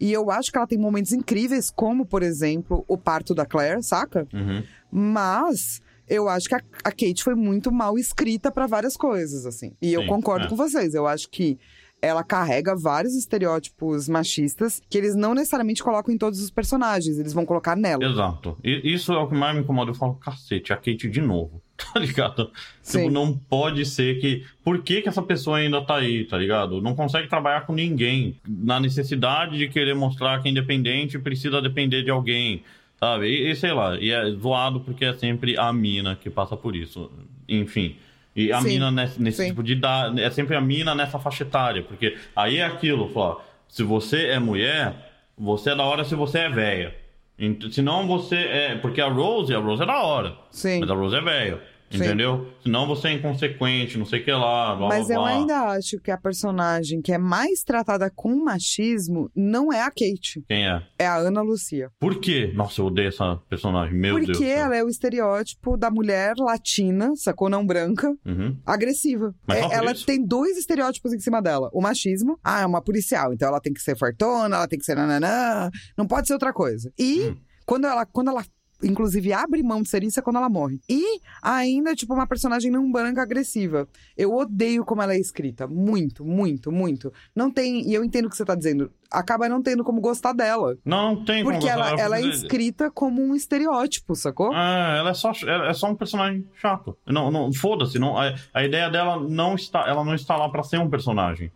[0.00, 3.82] E eu acho que ela tem momentos incríveis, como, por exemplo, o parto da Claire,
[3.82, 4.28] saca?
[4.32, 4.62] Uhum.
[4.92, 9.72] Mas eu acho que a, a Kate foi muito mal escrita pra várias coisas, assim.
[9.80, 10.48] E eu Sim, concordo é.
[10.48, 10.94] com vocês.
[10.94, 11.58] Eu acho que
[12.00, 17.32] ela carrega vários estereótipos machistas que eles não necessariamente colocam em todos os personagens, eles
[17.32, 18.04] vão colocar nela.
[18.04, 18.56] Exato.
[18.62, 19.90] E isso é o que mais me incomoda.
[19.90, 21.62] Eu falo, cacete, a Kate de novo.
[21.94, 22.50] Tá ligado?
[22.82, 23.02] Sim.
[23.02, 24.44] Tipo, não pode ser que.
[24.64, 26.82] Por que, que essa pessoa ainda tá aí, tá ligado?
[26.82, 28.36] Não consegue trabalhar com ninguém.
[28.44, 32.64] Na necessidade de querer mostrar que é independente precisa depender de alguém.
[32.98, 33.26] Sabe?
[33.28, 33.96] E, e sei lá.
[33.98, 37.10] E é zoado porque é sempre a mina que passa por isso.
[37.48, 37.96] Enfim.
[38.34, 40.20] E a Sim, mina nesse, nesse tipo de idade.
[40.22, 41.82] É sempre a mina nessa faixa etária.
[41.82, 44.94] Porque aí é aquilo, fala, se você é mulher,
[45.36, 46.94] você é da hora se você é velha.
[47.38, 48.74] Ent- Senão você é.
[48.76, 50.36] Porque a Rose, a Rose é da hora.
[50.50, 50.80] Sim.
[50.80, 51.60] Mas a Rose é velha.
[51.90, 51.96] Sim.
[51.98, 52.46] Entendeu?
[52.62, 55.30] Senão você é inconsequente, não sei o que lá, blá Mas blá eu blá.
[55.30, 60.42] ainda acho que a personagem que é mais tratada com machismo não é a Kate,
[60.46, 60.82] Quem é?
[60.98, 61.90] é a Ana Lucia.
[61.98, 62.52] Por quê?
[62.54, 63.94] Nossa, eu odeio essa personagem.
[63.98, 64.38] Meu Porque Deus.
[64.38, 64.48] céu.
[64.66, 67.48] ela é o estereótipo da mulher latina, sacou?
[67.48, 68.56] Não branca, Uhum.
[68.66, 69.34] agressiva.
[69.46, 70.04] Mas É, por ela isso?
[70.06, 71.70] tem dois estereótipos em cima dela.
[71.72, 74.84] O machismo, ah, é uma policial, então ela tem que ser fortona, ela tem que
[74.84, 76.92] ser nananã, não pode ser outra coisa.
[76.98, 77.36] E Hum.
[77.64, 78.44] quando ela quando ela
[78.82, 80.80] inclusive abre mão de ser isso é quando ela morre.
[80.88, 83.88] E ainda tipo uma personagem não branca agressiva.
[84.16, 87.12] Eu odeio como ela é escrita, muito, muito, muito.
[87.34, 88.90] Não tem, e eu entendo o que você tá dizendo.
[89.10, 92.22] Acaba não tendo como gostar dela, Não, não tem porque como ela, gostar, ela é
[92.26, 94.54] escrita como um estereótipo, sacou?
[94.54, 96.96] É, ela é só, é é só um personagem chato.
[97.06, 100.62] Não, não, foda-se, não, a, a ideia dela não está, ela não está lá pra
[100.62, 101.50] ser um personagem.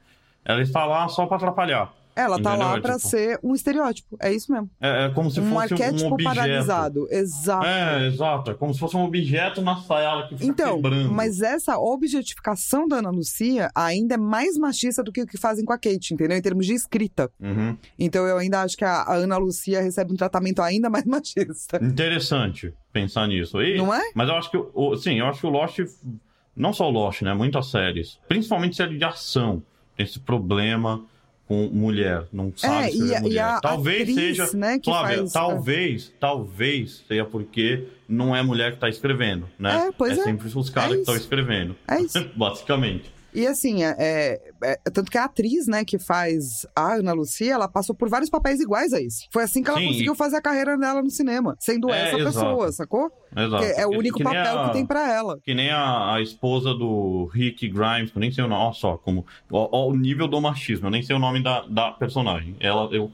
[0.45, 1.93] Ela está lá só pra atrapalhar.
[2.15, 4.17] Ela tá lá É pra tipo- ser um estereótipo.
[4.21, 4.69] É isso mesmo.
[4.81, 6.35] É, é como se um fosse um arquétipo objeto.
[6.35, 7.09] paralisado.
[7.11, 7.65] Exato.
[7.67, 8.51] É, exato.
[8.51, 11.11] É como se fosse um objeto na sala que fica Então, quebrando.
[11.11, 15.65] mas essa objetificação da Ana Lucia ainda é mais machista do que o que fazem
[15.65, 16.37] com a Kate, entendeu?
[16.37, 17.31] Em termos de escrita.
[17.41, 17.77] Uhum.
[17.99, 21.79] Então eu ainda acho que a, a Ana Lucia recebe um tratamento ainda mais machista.
[21.83, 23.61] Interessante pensar nisso.
[23.63, 24.03] E, Não é?
[24.15, 25.79] Mas eu acho que, o- sim, eu acho que o Lost,
[26.55, 27.33] não só o Lost, né?
[27.33, 29.63] Muitas séries, principalmente série de ação,
[29.97, 31.03] tem esse problema
[31.47, 33.43] com mulher, não sabe É, e mulher.
[33.45, 38.79] a talvez atriz, seja, né, Flávia, faz- talvez, talvez seja porque não é mulher que
[38.79, 39.89] tá escrevendo, né?
[39.89, 40.23] É, pois é.
[40.25, 41.77] sempre os caras É que estão escrevendo.
[41.89, 42.25] É isso.
[42.37, 43.12] Basicamente.
[43.35, 47.55] E assim, é, é- é- tanto que a atriz, né, que faz a Ana Lucia,
[47.55, 49.27] ela passou por vários papéis iguais a esse.
[49.31, 52.09] Foi assim que ela Sim, conseguiu e- fazer a carreira dela no cinema, sendo É,
[52.09, 52.25] essa exato.
[52.35, 53.11] pessoa, sacou?
[53.35, 53.65] Exato.
[53.65, 55.39] Que é o Que- único que papel a- que tem pra ela.
[55.43, 58.75] Que nem a, a esposa do Rick Grimes, que eu nem sei o nome, olha
[58.75, 61.93] só, como, ó, ó o nível do machismo, eu nem sei o nome da, da
[61.93, 62.55] personagem.
[62.61, 63.11] Ela, eu,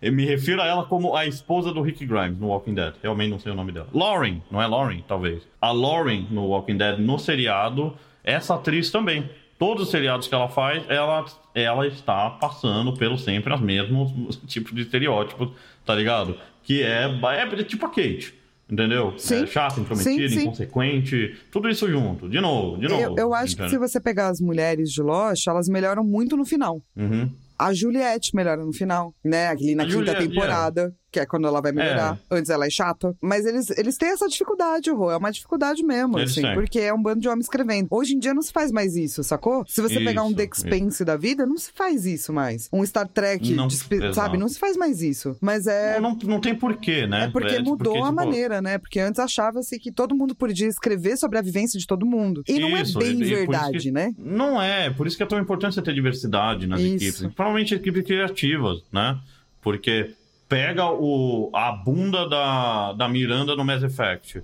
[0.00, 2.94] eu me refiro a ela como a esposa do Rick Grimes no Walking Dead.
[3.02, 3.88] Realmente não sei o nome dela.
[3.92, 5.42] Lauren, não é Lauren, talvez.
[5.60, 7.94] A Lauren no Walking Dead, no seriado,
[8.24, 9.28] essa atriz também.
[9.58, 14.74] Todos os seriados que ela faz, ela, ela está passando pelo sempre os mesmos tipos
[14.74, 15.50] de estereótipos,
[15.84, 16.36] tá ligado?
[16.62, 18.38] Que é, é tipo a Kate.
[18.70, 19.14] Entendeu?
[19.16, 19.44] Sim.
[19.44, 20.42] É chata, intrometida, Sim, sim.
[20.42, 23.00] inconsequente, tudo isso junto, de novo, de novo.
[23.00, 23.88] Eu, eu acho que se entendeu?
[23.88, 26.82] você pegar as mulheres de Lost, elas melhoram muito no final.
[26.94, 27.30] Uhum.
[27.58, 29.48] A Juliette melhora no final, né?
[29.48, 32.18] Ali na A quinta Juliette, temporada, que é quando ela vai melhorar.
[32.30, 33.16] Antes ela é chata.
[33.20, 35.10] Mas eles, eles têm essa dificuldade, Rô.
[35.10, 36.42] É uma dificuldade mesmo, Eles assim.
[36.42, 36.54] têm.
[36.54, 37.88] Porque é um bando de homens escrevendo.
[37.90, 39.64] Hoje em dia não se faz mais isso, sacou?
[39.66, 42.68] Se você pegar um Isso, The Expanse da vida, não se faz isso mais.
[42.72, 44.14] Um Star Trek, Não, exato.
[44.14, 44.36] sabe?
[44.36, 45.36] Não se faz mais isso.
[45.40, 45.98] Mas é...
[45.98, 47.24] Não, não, não tem porquê, né?
[47.24, 48.76] É porque tipo, mudou a tipo, maneira, né?
[48.78, 52.42] Porque antes achava-se que todo mundo podia escrever sobre a vivência de todo mundo.
[52.46, 54.12] E não Isso, é bem e- isso verdade, que- né?
[54.18, 56.94] Não é, por isso que é tão importante você ter diversidade nas Isso.
[56.96, 57.20] equipes.
[57.34, 59.18] Provavelmente equipes criativas, né?
[59.62, 60.10] Porque
[60.48, 64.42] pega o, a bunda da, da Miranda no Mass Effect.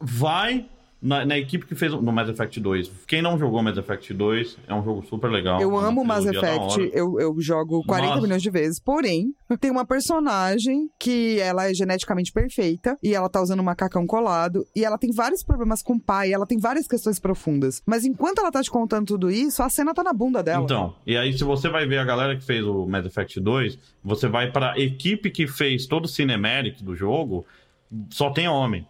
[0.00, 0.66] Vai
[1.00, 2.90] na, na equipe que fez o- no Mass Effect 2.
[3.06, 5.60] Quem não jogou Mass Effect 2, é um jogo super legal.
[5.60, 9.26] Eu amo Mass Effect, eu, eu jogo 40 Mas- milhões de vezes, porém,
[9.60, 14.66] tem uma personagem que ela é geneticamente perfeita e ela tá usando um macacão colado
[14.74, 17.82] e ela tem vários problemas com o pai, ela tem várias questões profundas.
[17.86, 20.64] Mas enquanto ela tá te contando tudo isso, a cena tá na bunda dela.
[20.64, 23.78] Então, e aí se você vai ver a galera que fez o Mass Effect 2,
[24.02, 27.44] você vai pra equipe que fez todo o cinematic do jogo,
[28.10, 28.86] só tem homem.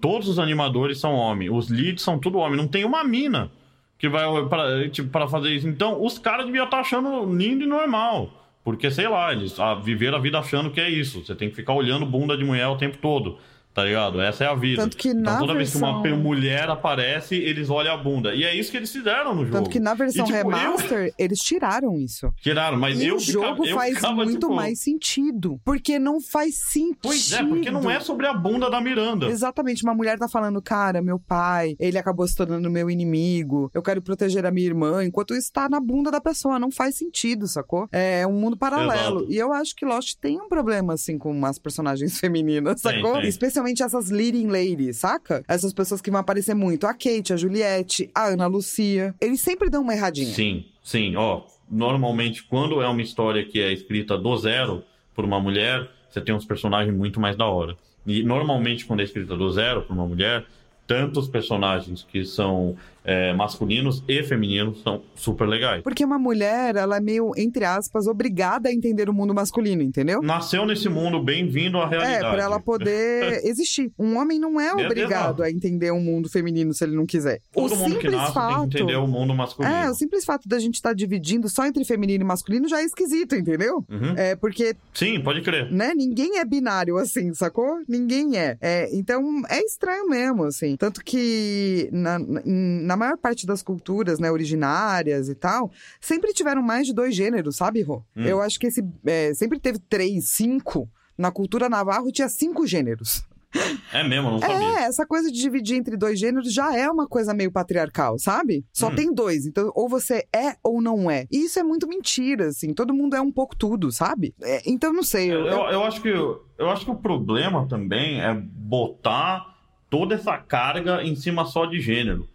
[0.00, 3.50] Todos os animadores são homem, os leads são tudo homem, não tem uma mina
[3.98, 5.68] que vai pra, tipo, fazer isso.
[5.68, 8.30] Então, os caras deviam estar achando lindo e normal.
[8.64, 11.24] Porque, sei lá, eles ah, viveram a vida achando que é isso.
[11.24, 13.38] Você tem que ficar olhando bunda de mulher o tempo todo.
[13.72, 14.20] Tá ligado?
[14.20, 14.82] Essa é a vida.
[14.82, 18.34] Tanto que na então, toda vez que uma versão- mulher aparece, eles olham a bunda.
[18.34, 19.56] E é isso que eles fizeram no jogo.
[19.58, 22.32] Tanto que na versão E, tipo, eu- remaster, eles tiraram isso.
[22.42, 25.60] Tiraram, mas e eu o jogo ficava, eu faz ficava, muito tipo, mais sentido.
[25.64, 26.98] Porque não faz sentido.
[27.02, 29.26] Pois é, porque não é sobre a bunda da Miranda.
[29.26, 33.82] Exatamente, uma mulher tá falando, cara, meu pai, ele acabou se tornando meu inimigo, eu
[33.82, 37.46] quero proteger a minha irmã, enquanto isso tá na bunda da pessoa, não faz sentido,
[37.46, 37.88] sacou?
[37.92, 39.18] É um mundo paralelo.
[39.20, 39.32] Exato.
[39.32, 43.14] E eu acho que Lost tem um problema, assim, com as personagens femininas, Tem, sacou?
[43.20, 43.28] tem.
[43.28, 45.44] Especialmente essas leading ladies, saca?
[45.46, 49.70] Essas pessoas que vão aparecer muito, a Kate, a Juliette, a Ana Lucia, eles sempre
[49.70, 50.34] dão uma erradinha.
[50.34, 51.16] Sim, sim.
[51.16, 54.82] Ó, normalmente, quando é uma história que é escrita do zero
[55.14, 57.76] por uma mulher, você tem uns personagens muito mais da hora.
[58.06, 60.44] E normalmente, quando é escrita do zero por uma mulher,
[60.86, 65.82] tanto os personagens que são é, masculinos e femininos são super legais.
[65.82, 70.20] Porque uma mulher, ela é meio, entre aspas, obrigada a entender o mundo masculino, entendeu?
[70.22, 72.24] Nasceu nesse mundo, bem-vindo à realidade.
[72.24, 73.90] É, pra ela poder existir.
[73.98, 75.42] Um homem não é É, obrigado exato.
[75.42, 77.40] a entender um mundo feminino se ele não quiser.
[77.52, 78.60] Todo o mundo que simples nasce fato...
[78.60, 79.74] tem que entender o mundo masculino.
[79.74, 82.84] É, o simples fato da gente estar dividindo só entre feminino e masculino já é
[82.84, 83.84] esquisito, entendeu?
[83.90, 84.14] Uhum.
[84.16, 85.70] É porque, Sim, pode crer.
[85.70, 87.80] né, ninguém é binário assim, sacou?
[87.88, 88.56] Ninguém é.
[88.60, 90.76] É, então, é estranho mesmo, assim.
[90.76, 95.70] Tanto que na, na, na maior parte das culturas, né, originárias e tal,
[96.00, 98.02] sempre tiveram mais de dois gêneros, sabe, Rô?
[98.16, 98.24] Hum.
[98.24, 100.90] Eu acho que esse é, sempre teve três, cinco.
[101.16, 103.22] Na cultura navarro tinha cinco gêneros.
[103.92, 104.54] É mesmo, não sabia.
[104.54, 108.64] É, essa coisa de dividir entre dois gêneros já é uma coisa meio patriarcal, sabe?
[108.72, 108.94] Só Hum.
[108.94, 111.26] tem dois, então ou você é ou não é.
[111.28, 112.72] E isso é muito mentira, assim.
[112.72, 114.32] Todo mundo é um pouco tudo, sabe?
[114.40, 115.32] É, então não sei.
[115.32, 119.56] Eu, Eu, eu- eu acho que, eu acho que o problema também é botar
[119.90, 122.28] toda essa carga em cima só de gênero.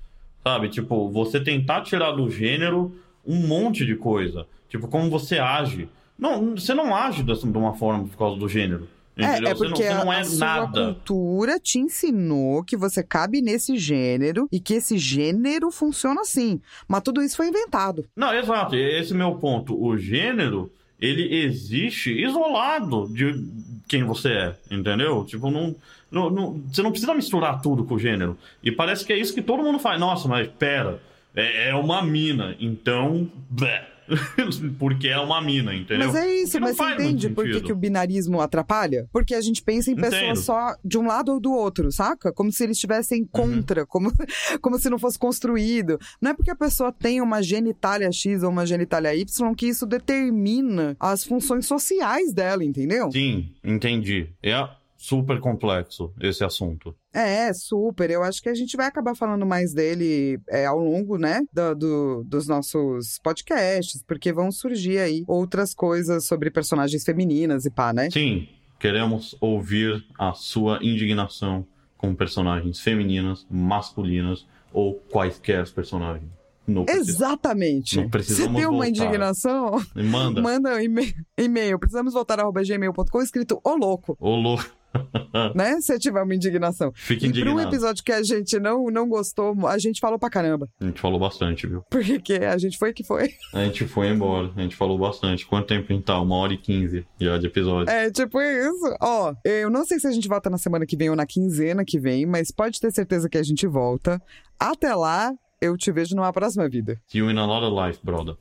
[0.46, 0.70] Sabe?
[0.70, 2.94] Tipo, você tentar tirar do gênero
[3.26, 4.46] um monte de coisa.
[4.70, 5.90] Tipo, como você age.
[6.18, 8.88] Não, você não age dessa- de uma forma por causa do gênero.
[9.18, 9.48] Entendeu?
[9.48, 10.86] É, é Você não- porque você não, a, é a sua nada.
[10.86, 16.60] cultura te ensinou que você cabe nesse gênero e que esse gênero funciona assim.
[16.88, 18.06] Mas tudo isso foi inventado.
[18.16, 18.76] Não, exato.
[18.76, 19.74] Esse é o meu ponto.
[19.82, 20.70] O gênero,
[21.00, 23.44] ele existe isolado de
[23.88, 25.24] quem você é, entendeu?
[25.26, 25.76] Tipo, não,
[26.10, 28.38] não, não- você não precisa misturar tudo com o gênero.
[28.64, 30.00] E parece que é isso que todo mundo faz.
[30.00, 31.02] Nossa, mas pera,
[31.36, 33.30] é, é uma mina, então...
[33.50, 33.95] blé.
[34.80, 36.08] Porque é uma mina, entendeu?
[36.08, 39.08] Mas é isso, mas você entende por que, que o binarismo atrapalha?
[39.12, 42.32] Porque a gente pensa em pessoas só de um lado ou do outro, saca?
[42.32, 42.78] Como se eles Uhum.
[42.78, 44.12] estivessem contra, como,
[44.62, 45.98] como se não fosse construído.
[46.22, 49.86] Não é porque a pessoa tem uma genitália X ou uma genitália Y que isso
[49.86, 53.12] determina as funções sociais dela, entendeu?
[53.12, 54.30] Sim, entendi.
[54.44, 56.96] É super complexo esse assunto.
[57.16, 58.10] É, super.
[58.10, 61.74] Eu acho que a gente vai acabar falando mais dele é, ao longo, né, do,
[61.76, 67.94] do- dos nossos podcasts, porque vão surgir aí outras coisas sobre personagens femininas e pá,
[67.94, 68.10] né?
[68.12, 68.48] Sim,
[68.80, 71.66] queremos ouvir a sua indignação
[71.98, 76.30] com personagens femininas, masculinas ou quaisquer personagens.
[76.68, 77.96] Não Exatamente.
[77.98, 78.88] Não Você tem uma voltar.
[78.90, 79.82] indignação?
[79.96, 80.42] Manda.
[80.42, 81.14] Manda um e-mail.
[81.38, 81.80] e-mail.
[81.80, 84.66] Precisamos voltar arroba gmail.com escrito ô louco, Ô, louco.
[85.56, 85.80] né?
[85.82, 86.92] Se tiver uma indignação.
[86.96, 87.70] Fique E para um indignado.
[87.70, 90.68] episódio que a gente não, não gostou, a gente falou pra caramba.
[90.80, 91.82] A gente falou bastante, viu?
[91.90, 93.32] Porque que a gente foi que foi.
[93.54, 94.52] A gente foi embora.
[94.56, 95.46] A gente falou bastante.
[95.46, 96.20] Quanto tempo a gente tá?
[96.20, 97.90] Uma hora e quinze já de episódio.
[97.92, 98.96] É, tipo isso.
[99.02, 101.84] Ó, eu não sei se a gente volta na semana que vem ou na quinzena
[101.86, 104.22] que vem, mas pode ter certeza que a gente volta.
[104.60, 105.32] Até lá,
[105.62, 106.98] eu te vejo numa próxima vida.
[107.08, 108.36] See you in another life, brother.